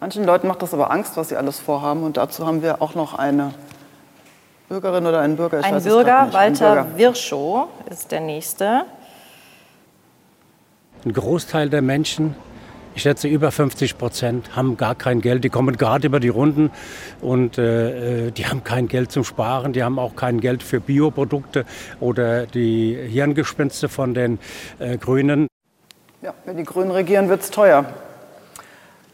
Manchen 0.00 0.24
Leuten 0.24 0.48
macht 0.48 0.62
das 0.62 0.74
aber 0.74 0.90
Angst, 0.90 1.16
was 1.16 1.28
sie 1.28 1.36
alles 1.36 1.60
vorhaben. 1.60 2.02
Und 2.02 2.16
dazu 2.16 2.46
haben 2.46 2.62
wir 2.62 2.82
auch 2.82 2.94
noch 2.94 3.14
eine 3.14 3.54
Bürgerin 4.68 5.06
oder 5.06 5.20
einen 5.20 5.36
Bürger. 5.36 5.60
Ich 5.60 5.66
ein 5.66 5.82
Bürger, 5.82 6.28
Walter 6.32 6.74
Bürger. 6.74 6.98
Wirschow 6.98 7.68
ist 7.90 8.10
der 8.10 8.20
Nächste. 8.20 8.84
Ein 11.04 11.12
Großteil 11.12 11.68
der 11.68 11.82
Menschen 11.82 12.34
ich 12.94 13.02
schätze 13.02 13.26
über 13.26 13.50
50 13.50 13.96
Prozent 13.96 14.54
haben 14.54 14.76
gar 14.76 14.94
kein 14.94 15.22
Geld. 15.22 15.44
Die 15.44 15.48
kommen 15.48 15.76
gerade 15.76 16.06
über 16.06 16.20
die 16.20 16.28
Runden 16.28 16.70
und 17.22 17.56
äh, 17.56 18.30
die 18.30 18.46
haben 18.46 18.64
kein 18.64 18.86
Geld 18.88 19.10
zum 19.10 19.24
Sparen. 19.24 19.72
Die 19.72 19.82
haben 19.82 19.98
auch 19.98 20.14
kein 20.14 20.40
Geld 20.40 20.62
für 20.62 20.80
Bioprodukte 20.80 21.64
oder 22.00 22.46
die 22.46 22.94
Hirngespinste 22.94 23.88
von 23.88 24.12
den 24.12 24.38
äh, 24.78 24.98
Grünen. 24.98 25.46
Ja, 26.22 26.34
wenn 26.44 26.56
die 26.56 26.62
Grünen 26.62 26.92
regieren, 26.92 27.28
wird 27.28 27.42
es 27.42 27.50
teuer. 27.50 27.84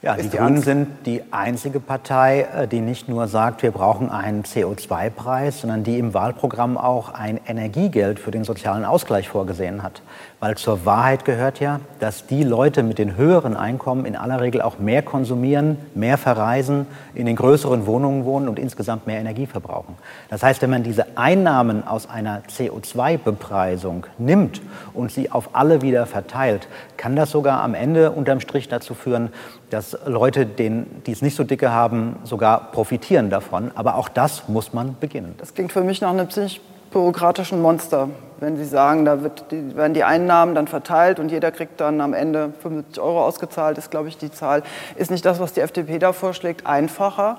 Ja, 0.03 0.17
die, 0.17 0.25
die 0.25 0.29
Grünen 0.29 0.57
Angst? 0.57 0.65
sind 0.65 1.07
die 1.07 1.23
einzige 1.31 1.81
Partei, 1.81 2.47
äh, 2.55 2.69
die 2.69 2.81
nicht 2.81 3.09
nur 3.09 3.29
sagt, 3.29 3.63
wir 3.63 3.71
brauchen 3.71 4.11
einen 4.11 4.43
CO2-Preis, 4.43 5.63
sondern 5.63 5.85
die 5.85 5.99
im 5.99 6.13
Wahlprogramm 6.13 6.77
auch 6.77 7.15
ein 7.15 7.41
Energiegeld 7.49 8.21
für 8.21 8.31
den 8.31 8.45
sozialen 8.45 8.85
Ausgleich 8.85 9.27
vorgesehen 9.27 9.83
hat. 9.83 10.03
Weil 10.41 10.57
zur 10.57 10.87
Wahrheit 10.87 11.25
gehört 11.25 11.59
ja, 11.59 11.81
dass 11.99 12.27
die 12.27 12.45
Leute 12.45 12.85
mit 12.85 12.99
den 12.99 13.17
höheren 13.17 13.57
Einkommen 13.57 14.07
in 14.07 14.15
aller 14.15 14.41
Regel 14.41 14.63
auch 14.63 14.79
mehr 14.79 15.03
konsumieren, 15.03 15.79
mehr 15.97 16.17
verreisen, 16.17 16.87
in 17.13 17.27
den 17.27 17.35
größeren 17.35 17.87
Wohnungen 17.87 18.25
wohnen 18.25 18.49
und 18.49 18.57
insgesamt 18.57 19.09
mehr 19.09 19.19
Energie 19.19 19.47
verbrauchen. 19.47 19.97
Das 20.29 20.45
heißt, 20.45 20.63
wenn 20.63 20.71
man 20.71 20.85
diese 20.85 21.17
Einnahmen 21.17 21.85
aus 21.85 22.09
einer 22.09 22.43
CO2-Bepreisung 22.43 24.07
nimmt 24.17 24.63
und 24.95 25.11
sie 25.11 25.33
auf 25.33 25.57
alle 25.57 25.83
wieder 25.83 26.07
verteilt, 26.07 26.69
kann 26.97 27.17
das 27.17 27.33
sogar 27.33 27.61
am 27.63 27.75
Ende 27.75 28.13
unterm 28.13 28.39
Strich 28.39 28.69
dazu 28.69 28.95
führen, 28.95 29.31
dass 29.71 29.99
Leute, 30.07 30.47
die 30.47 31.11
es 31.11 31.21
nicht 31.21 31.35
so 31.35 31.43
dicke 31.43 31.73
haben, 31.73 32.15
sogar 32.23 32.71
profitieren 32.71 33.29
davon. 33.29 33.73
Aber 33.75 33.97
auch 33.97 34.09
das 34.09 34.49
muss 34.49 34.73
man 34.73 34.95
beginnen. 35.01 35.35
Das 35.39 35.53
klingt 35.53 35.73
für 35.73 35.83
mich 35.83 36.01
nach 36.01 36.11
einem 36.11 36.31
ziemlich 36.31 36.61
bürokratischen 36.99 37.63
Monster. 37.63 38.09
Wenn 38.41 38.57
Sie 38.57 38.65
sagen, 38.65 39.05
da 39.05 39.17
die, 39.17 39.77
werden 39.77 39.95
die 39.95 40.03
Einnahmen 40.03 40.57
dann 40.57 40.67
verteilt 40.67 41.21
und 41.21 41.31
jeder 41.31 41.53
kriegt 41.53 41.81
dann 41.81 42.01
am 42.01 42.13
Ende 42.13 42.53
75 42.61 43.01
Euro 43.01 43.25
ausgezahlt, 43.25 43.79
ist, 43.79 43.93
glaube 43.93 44.09
ich, 44.09 44.19
die 44.19 44.33
Zahl. 44.33 44.65
Ist 44.97 45.13
nicht 45.13 45.25
das, 45.25 45.39
was 45.39 45.53
die 45.53 45.61
FDP 45.61 46.01
da 46.01 46.13
vorschlägt, 46.13 46.67
einfacher? 46.67 47.39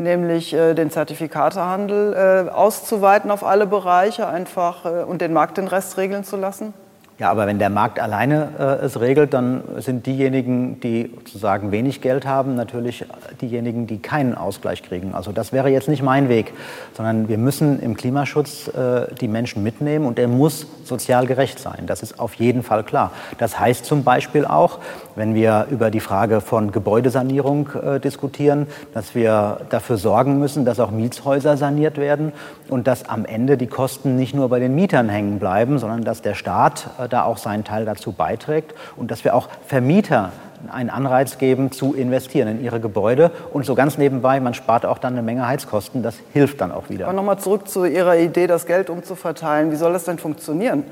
nämlich 0.00 0.54
äh, 0.54 0.74
den 0.74 0.92
Zertifikatehandel 0.92 2.46
äh, 2.46 2.50
auszuweiten 2.50 3.32
auf 3.32 3.42
alle 3.42 3.66
Bereiche 3.66 4.28
einfach 4.28 4.84
äh, 4.84 5.02
und 5.02 5.20
den 5.20 5.32
Markt 5.32 5.58
den 5.58 5.66
Rest 5.66 5.96
regeln 5.96 6.22
zu 6.22 6.36
lassen? 6.36 6.72
Ja, 7.18 7.32
aber 7.32 7.48
wenn 7.48 7.58
der 7.58 7.68
Markt 7.68 7.98
alleine 7.98 8.50
äh, 8.60 8.84
es 8.84 9.00
regelt, 9.00 9.34
dann 9.34 9.64
sind 9.78 10.06
diejenigen, 10.06 10.78
die 10.78 11.10
sozusagen 11.16 11.72
wenig 11.72 12.00
Geld 12.00 12.24
haben, 12.26 12.54
natürlich 12.54 13.04
diejenigen, 13.40 13.88
die 13.88 13.98
keinen 13.98 14.36
Ausgleich 14.36 14.84
kriegen. 14.84 15.14
Also 15.14 15.32
das 15.32 15.52
wäre 15.52 15.68
jetzt 15.68 15.88
nicht 15.88 16.00
mein 16.00 16.28
Weg, 16.28 16.52
sondern 16.94 17.28
wir 17.28 17.36
müssen 17.36 17.80
im 17.80 17.96
Klimaschutz 17.96 18.68
äh, 18.68 19.12
die 19.20 19.26
Menschen 19.26 19.64
mitnehmen 19.64 20.06
und 20.06 20.16
er 20.20 20.28
muss 20.28 20.68
sozial 20.84 21.26
gerecht 21.26 21.58
sein. 21.58 21.86
Das 21.86 22.04
ist 22.04 22.20
auf 22.20 22.34
jeden 22.34 22.62
Fall 22.62 22.84
klar. 22.84 23.10
Das 23.38 23.58
heißt 23.58 23.84
zum 23.84 24.04
Beispiel 24.04 24.44
auch, 24.44 24.78
wenn 25.18 25.34
wir 25.34 25.66
über 25.70 25.90
die 25.90 25.98
Frage 25.98 26.40
von 26.40 26.70
Gebäudesanierung 26.70 27.70
äh, 27.74 27.98
diskutieren, 27.98 28.68
dass 28.94 29.16
wir 29.16 29.62
dafür 29.68 29.96
sorgen 29.96 30.38
müssen, 30.38 30.64
dass 30.64 30.78
auch 30.78 30.92
Mietshäuser 30.92 31.56
saniert 31.56 31.98
werden 31.98 32.32
und 32.68 32.86
dass 32.86 33.08
am 33.08 33.24
Ende 33.24 33.56
die 33.56 33.66
Kosten 33.66 34.14
nicht 34.14 34.32
nur 34.32 34.48
bei 34.48 34.60
den 34.60 34.76
Mietern 34.76 35.08
hängen 35.08 35.40
bleiben, 35.40 35.78
sondern 35.80 36.04
dass 36.04 36.22
der 36.22 36.34
Staat 36.34 36.88
äh, 36.98 37.08
da 37.08 37.24
auch 37.24 37.36
seinen 37.36 37.64
Teil 37.64 37.84
dazu 37.84 38.12
beiträgt 38.12 38.74
und 38.96 39.10
dass 39.10 39.24
wir 39.24 39.34
auch 39.34 39.48
Vermieter 39.66 40.30
einen 40.70 40.90
Anreiz 40.90 41.38
geben, 41.38 41.72
zu 41.72 41.94
investieren 41.94 42.48
in 42.48 42.62
ihre 42.62 42.80
Gebäude. 42.80 43.30
Und 43.52 43.66
so 43.66 43.74
ganz 43.74 43.98
nebenbei, 43.98 44.38
man 44.40 44.54
spart 44.54 44.86
auch 44.86 44.98
dann 44.98 45.14
eine 45.14 45.22
Menge 45.22 45.46
Heizkosten. 45.46 46.02
Das 46.02 46.16
hilft 46.32 46.60
dann 46.60 46.72
auch 46.72 46.90
wieder. 46.90 47.06
Aber 47.06 47.14
nochmal 47.14 47.38
zurück 47.38 47.68
zu 47.68 47.84
Ihrer 47.84 48.16
Idee, 48.16 48.46
das 48.46 48.66
Geld 48.66 48.90
umzuverteilen. 48.90 49.70
Wie 49.70 49.76
soll 49.76 49.92
das 49.92 50.04
denn 50.04 50.18
funktionieren? 50.18 50.84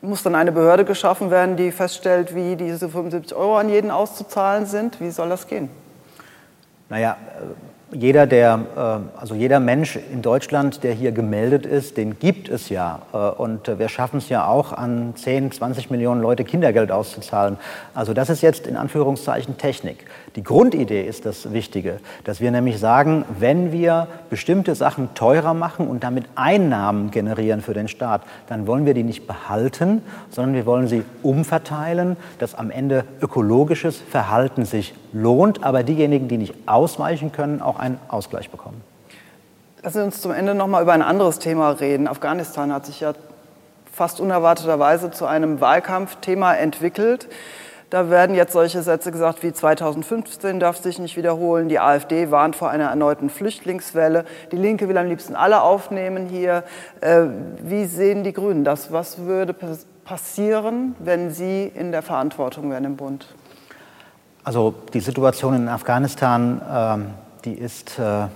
Muss 0.00 0.22
dann 0.22 0.34
eine 0.34 0.52
Behörde 0.52 0.84
geschaffen 0.84 1.30
werden, 1.30 1.56
die 1.56 1.72
feststellt, 1.72 2.34
wie 2.34 2.54
diese 2.54 2.88
75 2.88 3.36
Euro 3.36 3.58
an 3.58 3.68
jeden 3.68 3.90
auszuzahlen 3.90 4.66
sind? 4.66 5.00
Wie 5.00 5.10
soll 5.10 5.28
das 5.28 5.46
gehen? 5.46 5.70
Naja, 6.88 7.16
jeder, 7.92 8.26
der, 8.26 8.60
äh, 8.76 9.18
also 9.20 9.34
jeder 9.34 9.60
Mensch 9.60 9.98
in 10.12 10.20
Deutschland, 10.20 10.82
der 10.84 10.92
hier 10.92 11.12
gemeldet 11.12 11.64
ist, 11.64 11.96
den 11.96 12.18
gibt 12.18 12.48
es 12.48 12.68
ja. 12.68 13.00
Äh, 13.12 13.16
und 13.16 13.78
wir 13.78 13.88
schaffen 13.88 14.18
es 14.18 14.28
ja 14.28 14.46
auch, 14.46 14.72
an 14.72 15.14
10, 15.16 15.52
20 15.52 15.90
Millionen 15.90 16.20
Leute 16.20 16.44
Kindergeld 16.44 16.92
auszuzahlen. 16.92 17.56
Also 17.94 18.12
das 18.12 18.28
ist 18.28 18.42
jetzt 18.42 18.66
in 18.66 18.76
Anführungszeichen 18.76 19.56
Technik. 19.56 20.04
Die 20.36 20.42
Grundidee 20.42 21.02
ist 21.02 21.24
das 21.24 21.52
Wichtige, 21.52 21.98
dass 22.24 22.40
wir 22.40 22.50
nämlich 22.50 22.78
sagen, 22.78 23.24
wenn 23.38 23.72
wir 23.72 24.06
bestimmte 24.28 24.74
Sachen 24.74 25.14
teurer 25.14 25.54
machen 25.54 25.88
und 25.88 26.04
damit 26.04 26.24
Einnahmen 26.34 27.10
generieren 27.10 27.62
für 27.62 27.74
den 27.74 27.88
Staat, 27.88 28.22
dann 28.48 28.66
wollen 28.66 28.84
wir 28.84 28.94
die 28.94 29.02
nicht 29.02 29.26
behalten, 29.26 30.02
sondern 30.30 30.54
wir 30.54 30.66
wollen 30.66 30.88
sie 30.88 31.04
umverteilen, 31.22 32.16
dass 32.38 32.54
am 32.54 32.70
Ende 32.70 33.04
ökologisches 33.20 33.96
Verhalten 33.96 34.64
sich 34.64 34.94
lohnt, 35.12 35.64
aber 35.64 35.82
diejenigen, 35.82 36.28
die 36.28 36.38
nicht 36.38 36.54
ausweichen 36.66 37.32
können, 37.32 37.62
auch 37.62 37.78
einen 37.78 37.98
Ausgleich 38.08 38.50
bekommen. 38.50 38.82
Lassen 39.82 39.98
Sie 39.98 40.04
uns 40.04 40.20
zum 40.20 40.32
Ende 40.32 40.54
noch 40.54 40.66
mal 40.66 40.82
über 40.82 40.92
ein 40.92 41.02
anderes 41.02 41.38
Thema 41.38 41.70
reden. 41.70 42.08
Afghanistan 42.08 42.72
hat 42.72 42.86
sich 42.86 43.00
ja 43.00 43.12
fast 43.92 44.20
unerwarteterweise 44.20 45.10
zu 45.10 45.26
einem 45.26 45.60
Wahlkampfthema 45.60 46.54
entwickelt. 46.54 47.28
Da 47.90 48.10
werden 48.10 48.36
jetzt 48.36 48.52
solche 48.52 48.82
Sätze 48.82 49.10
gesagt 49.10 49.42
wie 49.42 49.52
2015 49.52 50.60
darf 50.60 50.76
sich 50.76 50.98
nicht 50.98 51.16
wiederholen. 51.16 51.70
Die 51.70 51.80
AfD 51.80 52.30
warnt 52.30 52.54
vor 52.54 52.68
einer 52.68 52.90
erneuten 52.90 53.30
Flüchtlingswelle. 53.30 54.26
Die 54.52 54.56
Linke 54.56 54.88
will 54.90 54.98
am 54.98 55.06
liebsten 55.06 55.34
alle 55.34 55.62
aufnehmen 55.62 56.26
hier. 56.26 56.64
Äh, 57.00 57.22
wie 57.62 57.86
sehen 57.86 58.24
die 58.24 58.34
Grünen 58.34 58.64
das? 58.64 58.92
Was 58.92 59.18
würde 59.18 59.54
passieren, 60.04 60.96
wenn 60.98 61.30
Sie 61.30 61.64
in 61.74 61.90
der 61.90 62.02
Verantwortung 62.02 62.70
wären 62.70 62.84
im 62.84 62.96
Bund? 62.96 63.26
Also 64.48 64.72
die 64.94 65.00
Situation 65.00 65.54
in 65.54 65.68
Afghanistan, 65.68 66.62
äh, 66.62 67.44
die 67.44 67.52
ist 67.52 67.98
äh, 67.98 68.28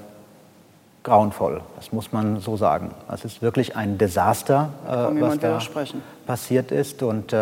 grauenvoll, 1.03 1.62
das 1.77 1.90
muss 1.90 2.12
man 2.12 2.38
so 2.38 2.59
sagen. 2.59 2.90
Es 3.11 3.25
ist 3.25 3.40
wirklich 3.40 3.77
ein 3.77 3.96
Desaster, 3.96 4.68
äh, 4.87 5.22
was 5.22 5.38
da 5.38 5.59
passiert 6.27 6.70
ist. 6.70 7.03
Und 7.03 7.33
äh, 7.33 7.38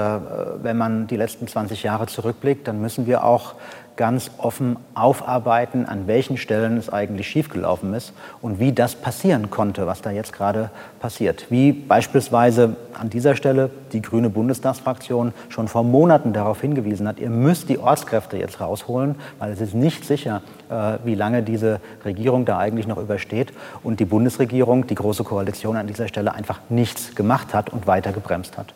wenn 0.63 0.79
man 0.79 1.09
die 1.09 1.17
letzten 1.17 1.49
20 1.49 1.83
Jahre 1.83 2.07
zurückblickt, 2.07 2.69
dann 2.69 2.81
müssen 2.81 3.09
wir 3.09 3.25
auch 3.25 3.55
ganz 3.97 4.31
offen 4.39 4.77
aufarbeiten, 4.95 5.87
an 5.87 6.07
welchen 6.07 6.37
Stellen 6.37 6.77
es 6.77 6.91
eigentlich 6.91 7.29
schiefgelaufen 7.29 7.93
ist 7.95 8.13
und 8.41 8.59
wie 8.59 8.73
das 8.73 8.95
passieren 8.95 9.51
konnte, 9.51 9.87
was 9.87 10.03
da 10.03 10.11
jetzt 10.11 10.33
gerade 10.33 10.71
passiert. 11.01 11.47
Wie 11.51 11.73
beispielsweise 11.73 12.77
an 12.99 13.11
dieser 13.11 13.37
Stelle 13.37 13.71
die 13.93 14.03
grüne 14.03 14.31
Bundestagsfraktion 14.31 15.33
schon 15.49 15.69
vor 15.69 15.85
Monaten 15.85 16.33
darauf 16.33 16.61
hingewiesen 16.61 17.07
hat, 17.07 17.19
ihr 17.19 17.31
müsst 17.31 17.69
die 17.69 17.79
Ortskräfte 17.79 18.37
jetzt 18.37 18.61
rausholen, 18.61 19.17
weil 19.39 19.53
es 19.53 19.61
ist 19.61 19.75
nicht 19.75 20.05
sicher, 20.05 20.43
äh, 20.71 20.99
wie 21.05 21.15
lange 21.15 21.43
diese 21.43 21.81
Regierung 22.05 22.45
da 22.45 22.59
eigentlich 22.59 22.87
noch 22.87 22.99
übersteht 22.99 23.53
und 23.83 24.01
die 24.01 24.05
Bundesregierung, 24.05 24.87
die 24.87 24.95
Große 24.95 25.25
Koalition 25.25 25.77
an 25.77 25.87
dieser 25.87 26.09
Stelle 26.09 26.35
einfach 26.35 26.61
nichts 26.69 27.15
gemacht 27.15 27.55
hat 27.55 27.71
und 27.71 27.87
weiter 27.87 28.13
gebremst 28.13 28.57
hat. 28.57 28.75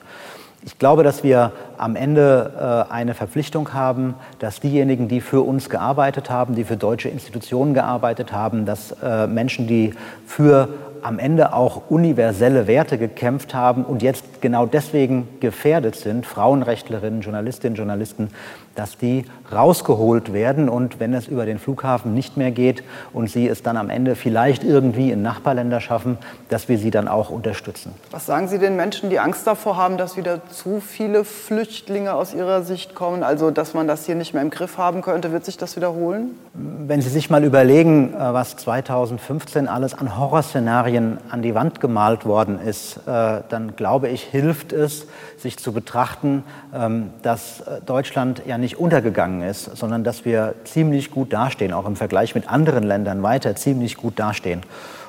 Ich 0.67 0.79
glaube, 0.79 1.03
dass 1.03 1.23
wir 1.23 1.53
am 1.77 1.95
Ende 1.95 2.87
äh, 2.89 2.93
eine 2.93 3.13
Verpflichtung 3.13 3.75
haben, 3.75 4.15
dass 4.39 4.61
diejenigen, 4.61 5.09
die 5.09 5.21
für 5.21 5.43
uns 5.43 5.69
gearbeitet 5.69 6.31
haben, 6.31 6.55
die 6.55 6.65
für 6.65 6.79
deutsche 6.79 7.11
Institutionen 7.11 7.75
gearbeitet 7.75 8.33
haben, 8.33 8.65
dass 8.65 8.93
äh, 9.03 9.27
Menschen, 9.27 9.67
die 9.67 9.93
für 10.27 10.69
am 11.03 11.19
Ende 11.19 11.53
auch 11.53 11.91
universelle 11.91 12.67
Werte 12.67 12.97
gekämpft 12.97 13.53
haben 13.53 13.85
und 13.85 14.03
jetzt 14.03 14.41
genau 14.41 14.65
deswegen 14.65 15.29
gefährdet 15.39 15.97
sind, 15.97 16.25
Frauenrechtlerinnen, 16.25 17.21
Journalistinnen, 17.21 17.77
Journalisten, 17.77 18.31
dass 18.75 18.99
die 18.99 19.25
rausgeholt 19.53 20.33
werden 20.33 20.69
und 20.69 21.01
wenn 21.01 21.15
es 21.15 21.29
über 21.29 21.47
den 21.47 21.59
Flughafen 21.59 22.15
nicht 22.15 22.37
mehr 22.37 22.51
geht 22.51 22.83
und 23.13 23.31
sie 23.31 23.49
es 23.49 23.63
dann 23.63 23.77
am 23.77 23.91
Ende 23.91 24.17
vielleicht 24.17 24.65
irgendwie 24.65 25.11
in 25.11 25.23
Nachbarländer 25.23 25.81
schaffen, 25.81 26.19
dass 26.49 26.69
wir 26.69 26.79
sie 26.79 26.91
dann 26.91 27.09
auch 27.09 27.31
unterstützen. 27.31 27.95
Was 28.11 28.27
sagen 28.27 28.49
Sie 28.49 28.59
den 28.59 28.77
Menschen, 28.77 29.11
die 29.11 29.19
Angst 29.19 29.47
davor 29.47 29.77
haben, 29.77 29.97
dass 29.97 30.17
wieder 30.17 30.49
zu 30.49 30.81
viele 30.81 31.25
Flüchtlinge 31.25 32.15
aus 32.15 32.35
ihrer 32.35 32.63
Sicht 32.63 32.95
kommen, 32.95 33.23
also 33.23 33.51
dass 33.51 33.75
man 33.75 33.87
das 33.87 34.07
hier 34.07 34.15
nicht 34.15 34.35
mehr 34.35 34.43
im 34.43 34.51
Griff 34.51 34.79
haben 34.79 35.03
könnte? 35.03 35.33
Wird 35.33 35.45
sich 35.45 35.57
das 35.57 35.77
wiederholen? 35.77 36.31
Wenn 36.55 37.01
Sie 37.01 37.11
sich 37.11 37.31
mal 37.31 37.45
überlegen, 37.45 38.15
äh, 38.15 38.19
was 38.19 38.57
2015 38.57 39.69
alles 39.69 39.95
an 39.95 40.19
Horrorszenarien 40.19 41.19
an 41.31 41.43
die 41.43 41.55
Wand 41.55 41.81
gemalt 41.81 42.25
worden 42.25 42.59
ist, 42.61 42.99
äh, 43.07 43.41
dann 43.49 43.77
glaube 43.77 44.09
ich, 44.09 44.23
hilft 44.23 44.73
es, 44.73 45.07
sich 45.37 45.59
zu 45.59 45.73
betrachten, 45.73 46.45
ähm, 46.75 47.11
dass 47.23 47.61
äh, 47.61 47.81
Deutschland 47.85 48.43
ja 48.47 48.59
nicht 48.59 48.64
untergegangen 48.79 49.43
ist, 49.43 49.77
sondern 49.77 50.05
dass 50.05 50.25
wir 50.25 50.55
ziemlich 50.65 51.11
gut 51.11 51.33
dastehen, 51.33 51.73
auch 51.73 51.87
im 51.87 51.97
Vergleich 51.97 52.35
mit 52.35 52.49
anderen 52.49 52.85
Ländern 52.85 53.23
weiter 53.23 53.55
ziemlich 53.57 53.97
gut 53.97 54.19
dastehen. 54.19 54.63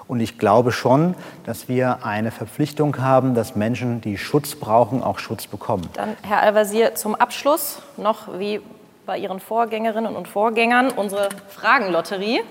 Und 0.07 0.19
ich 0.19 0.37
glaube 0.37 0.71
schon, 0.71 1.15
dass 1.45 1.67
wir 1.67 2.05
eine 2.05 2.31
Verpflichtung 2.31 2.99
haben, 2.99 3.33
dass 3.33 3.55
Menschen, 3.55 4.01
die 4.01 4.17
Schutz 4.17 4.55
brauchen, 4.55 5.01
auch 5.01 5.17
Schutz 5.17 5.47
bekommen. 5.47 5.89
Dann, 5.93 6.15
Herr 6.21 6.41
Al-Wazir, 6.41 6.93
zum 6.95 7.15
Abschluss 7.15 7.79
noch 7.97 8.39
wie 8.39 8.61
bei 9.05 9.17
Ihren 9.17 9.39
Vorgängerinnen 9.39 10.15
und 10.15 10.27
Vorgängern 10.27 10.91
unsere 10.91 11.29
Fragenlotterie. 11.49 12.41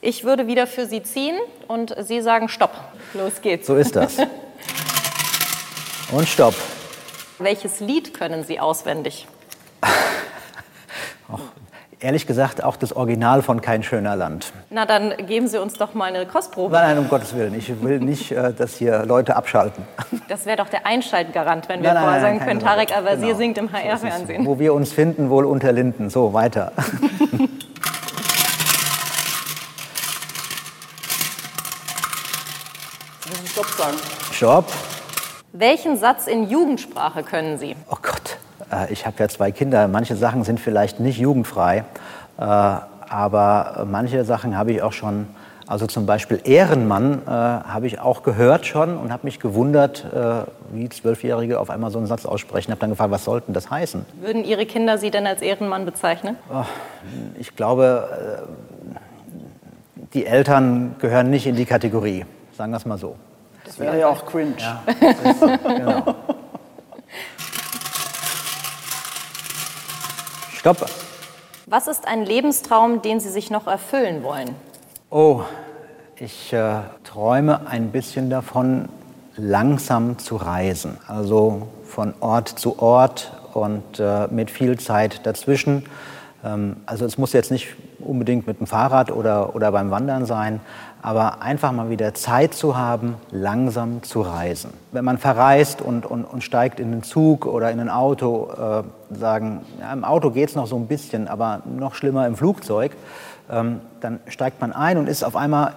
Ich 0.00 0.24
würde 0.24 0.46
wieder 0.46 0.66
für 0.66 0.84
Sie 0.84 1.02
ziehen 1.02 1.36
und 1.68 1.94
Sie 2.00 2.20
sagen 2.20 2.48
Stopp. 2.48 2.72
Los 3.14 3.40
geht's. 3.40 3.66
So 3.66 3.76
ist 3.76 3.96
das. 3.96 4.18
Und 6.12 6.28
Stopp. 6.28 6.54
Welches 7.38 7.80
Lied 7.80 8.14
können 8.14 8.44
Sie 8.44 8.60
auswendig? 8.60 9.26
Auch, 11.30 11.40
ehrlich 12.00 12.26
gesagt, 12.26 12.62
auch 12.62 12.76
das 12.76 12.94
Original 12.94 13.42
von 13.42 13.60
Kein 13.60 13.82
schöner 13.82 14.14
Land. 14.16 14.52
Na, 14.70 14.84
dann 14.84 15.14
geben 15.26 15.48
Sie 15.48 15.60
uns 15.60 15.74
doch 15.74 15.94
mal 15.94 16.14
eine 16.14 16.26
Kostprobe. 16.26 16.74
Nein, 16.74 16.96
nein, 16.96 16.98
um 16.98 17.08
Gottes 17.08 17.34
Willen. 17.34 17.54
Ich 17.54 17.82
will 17.82 18.00
nicht, 18.00 18.32
äh, 18.32 18.52
dass 18.52 18.76
hier 18.76 19.04
Leute 19.06 19.36
abschalten. 19.36 19.84
Das 20.28 20.46
wäre 20.46 20.56
doch 20.56 20.68
der 20.68 20.86
Einschaltgarant, 20.86 21.68
wenn 21.68 21.82
wir 21.82 21.92
nein, 21.92 22.02
vorher 22.02 22.20
sagen 22.20 22.40
können, 22.40 22.60
Tarek 22.60 22.96
Al-Wazir 22.96 23.26
genau. 23.26 23.38
singt 23.38 23.58
im 23.58 23.72
HR-Fernsehen. 23.72 24.44
So 24.44 24.50
wo 24.50 24.58
wir 24.58 24.74
uns 24.74 24.92
finden, 24.92 25.30
wohl 25.30 25.44
unter 25.44 25.72
Linden. 25.72 26.10
So, 26.10 26.32
weiter. 26.32 26.72
Stopp 33.54 33.66
sagen. 33.66 33.96
Stopp. 34.32 34.66
Welchen 35.52 35.96
Satz 35.96 36.26
in 36.26 36.50
Jugendsprache 36.50 37.22
können 37.22 37.56
Sie? 37.56 37.76
Oh 37.88 37.94
Gott, 38.02 38.13
ich 38.90 39.06
habe 39.06 39.16
ja 39.18 39.28
zwei 39.28 39.52
Kinder. 39.52 39.88
Manche 39.88 40.16
Sachen 40.16 40.44
sind 40.44 40.60
vielleicht 40.60 41.00
nicht 41.00 41.18
jugendfrei, 41.18 41.84
äh, 42.38 42.42
aber 42.42 43.86
manche 43.90 44.24
Sachen 44.24 44.56
habe 44.56 44.72
ich 44.72 44.82
auch 44.82 44.92
schon. 44.92 45.26
Also 45.66 45.86
zum 45.86 46.04
Beispiel 46.04 46.40
Ehrenmann 46.44 47.22
äh, 47.26 47.30
habe 47.30 47.86
ich 47.86 47.98
auch 47.98 48.22
gehört 48.22 48.66
schon 48.66 48.98
und 48.98 49.10
habe 49.10 49.24
mich 49.24 49.40
gewundert, 49.40 50.04
äh, 50.14 50.42
wie 50.74 50.90
Zwölfjährige 50.90 51.58
auf 51.58 51.70
einmal 51.70 51.90
so 51.90 51.96
einen 51.96 52.06
Satz 52.06 52.26
aussprechen. 52.26 52.70
Ich 52.70 52.72
habe 52.72 52.80
dann 52.80 52.90
gefragt, 52.90 53.10
was 53.10 53.24
sollte 53.24 53.50
das 53.50 53.70
heißen? 53.70 54.04
Würden 54.20 54.44
Ihre 54.44 54.66
Kinder 54.66 54.98
Sie 54.98 55.10
denn 55.10 55.26
als 55.26 55.40
Ehrenmann 55.40 55.86
bezeichnen? 55.86 56.36
Oh, 56.52 56.64
ich 57.38 57.56
glaube, 57.56 58.44
äh, 58.44 58.94
die 60.12 60.26
Eltern 60.26 60.96
gehören 60.98 61.30
nicht 61.30 61.46
in 61.46 61.56
die 61.56 61.64
Kategorie, 61.64 62.26
sagen 62.56 62.72
wir 62.72 62.76
es 62.76 62.84
mal 62.84 62.98
so. 62.98 63.16
Das 63.64 63.78
wäre 63.78 63.98
ja 63.98 64.08
auch 64.08 64.26
cringe. 64.26 64.56
Ja, 64.58 64.82
ist, 65.30 65.40
genau. 65.40 66.14
Stopp. 70.64 70.86
Was 71.66 71.88
ist 71.88 72.08
ein 72.08 72.24
Lebenstraum, 72.24 73.02
den 73.02 73.20
Sie 73.20 73.28
sich 73.28 73.50
noch 73.50 73.66
erfüllen 73.66 74.22
wollen? 74.22 74.54
Oh, 75.10 75.42
ich 76.16 76.54
äh, 76.54 76.76
träume 77.04 77.66
ein 77.66 77.90
bisschen 77.90 78.30
davon, 78.30 78.88
langsam 79.36 80.16
zu 80.16 80.36
reisen. 80.36 80.96
Also 81.06 81.68
von 81.84 82.14
Ort 82.20 82.48
zu 82.48 82.78
Ort 82.78 83.30
und 83.52 84.00
äh, 84.00 84.26
mit 84.28 84.50
viel 84.50 84.78
Zeit 84.78 85.26
dazwischen. 85.26 85.84
Ähm, 86.42 86.76
also 86.86 87.04
es 87.04 87.18
muss 87.18 87.34
jetzt 87.34 87.50
nicht 87.50 87.74
unbedingt 87.98 88.46
mit 88.46 88.58
dem 88.58 88.66
Fahrrad 88.66 89.10
oder, 89.10 89.54
oder 89.54 89.70
beim 89.70 89.90
Wandern 89.90 90.24
sein, 90.24 90.60
aber 91.04 91.42
einfach 91.42 91.70
mal 91.70 91.90
wieder 91.90 92.14
Zeit 92.14 92.54
zu 92.54 92.78
haben, 92.78 93.16
langsam 93.30 94.02
zu 94.02 94.22
reisen. 94.22 94.70
Wenn 94.90 95.04
man 95.04 95.18
verreist 95.18 95.82
und, 95.82 96.06
und, 96.06 96.24
und 96.24 96.42
steigt 96.42 96.80
in 96.80 96.92
den 96.92 97.02
Zug 97.02 97.44
oder 97.44 97.70
in 97.70 97.78
ein 97.78 97.90
Auto, 97.90 98.50
äh, 98.50 99.14
sagen, 99.14 99.60
ja, 99.78 99.92
im 99.92 100.02
Auto 100.02 100.30
geht 100.30 100.48
es 100.48 100.56
noch 100.56 100.66
so 100.66 100.76
ein 100.76 100.86
bisschen, 100.86 101.28
aber 101.28 101.60
noch 101.66 101.94
schlimmer 101.94 102.26
im 102.26 102.36
Flugzeug, 102.36 102.92
ähm, 103.52 103.82
dann 104.00 104.18
steigt 104.28 104.62
man 104.62 104.72
ein 104.72 104.96
und 104.96 105.06
ist 105.06 105.24
auf 105.24 105.36
einmal 105.36 105.74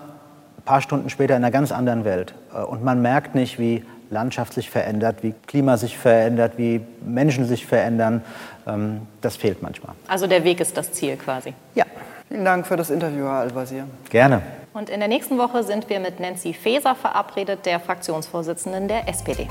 ein 0.59 0.63
paar 0.63 0.79
Stunden 0.79 1.09
später 1.09 1.35
in 1.35 1.43
einer 1.43 1.51
ganz 1.51 1.73
anderen 1.73 2.05
Welt. 2.05 2.33
Äh, 2.55 2.61
und 2.61 2.85
man 2.85 3.01
merkt 3.01 3.35
nicht, 3.35 3.59
wie 3.59 3.83
Landschaft 4.09 4.53
sich 4.53 4.69
verändert, 4.69 5.23
wie 5.23 5.33
Klima 5.45 5.75
sich 5.75 5.97
verändert, 5.97 6.53
wie 6.55 6.79
Menschen 7.05 7.45
sich 7.45 7.65
verändern. 7.65 8.21
Ähm, 8.65 9.01
das 9.19 9.35
fehlt 9.35 9.61
manchmal. 9.61 9.93
Also 10.07 10.25
der 10.25 10.45
Weg 10.45 10.61
ist 10.61 10.77
das 10.77 10.93
Ziel 10.93 11.17
quasi. 11.17 11.53
Ja. 11.75 11.83
Vielen 12.29 12.45
Dank 12.45 12.65
für 12.65 12.77
das 12.77 12.89
Interview, 12.89 13.25
Herr 13.25 13.39
Al-Wazir. 13.39 13.83
Gerne. 14.09 14.41
Und 14.77 14.91
in 14.91 14.99
der 14.99 15.09
nächsten 15.09 15.39
Woche 15.39 15.63
sind 15.63 15.89
wir 15.89 15.99
mit 15.99 16.19
Nancy 16.19 16.53
Faeser 16.53 16.93
verabredet, 16.93 17.65
der 17.65 17.79
Fraktionsvorsitzenden 17.79 18.87
der 18.87 19.09
SPD. 19.09 19.47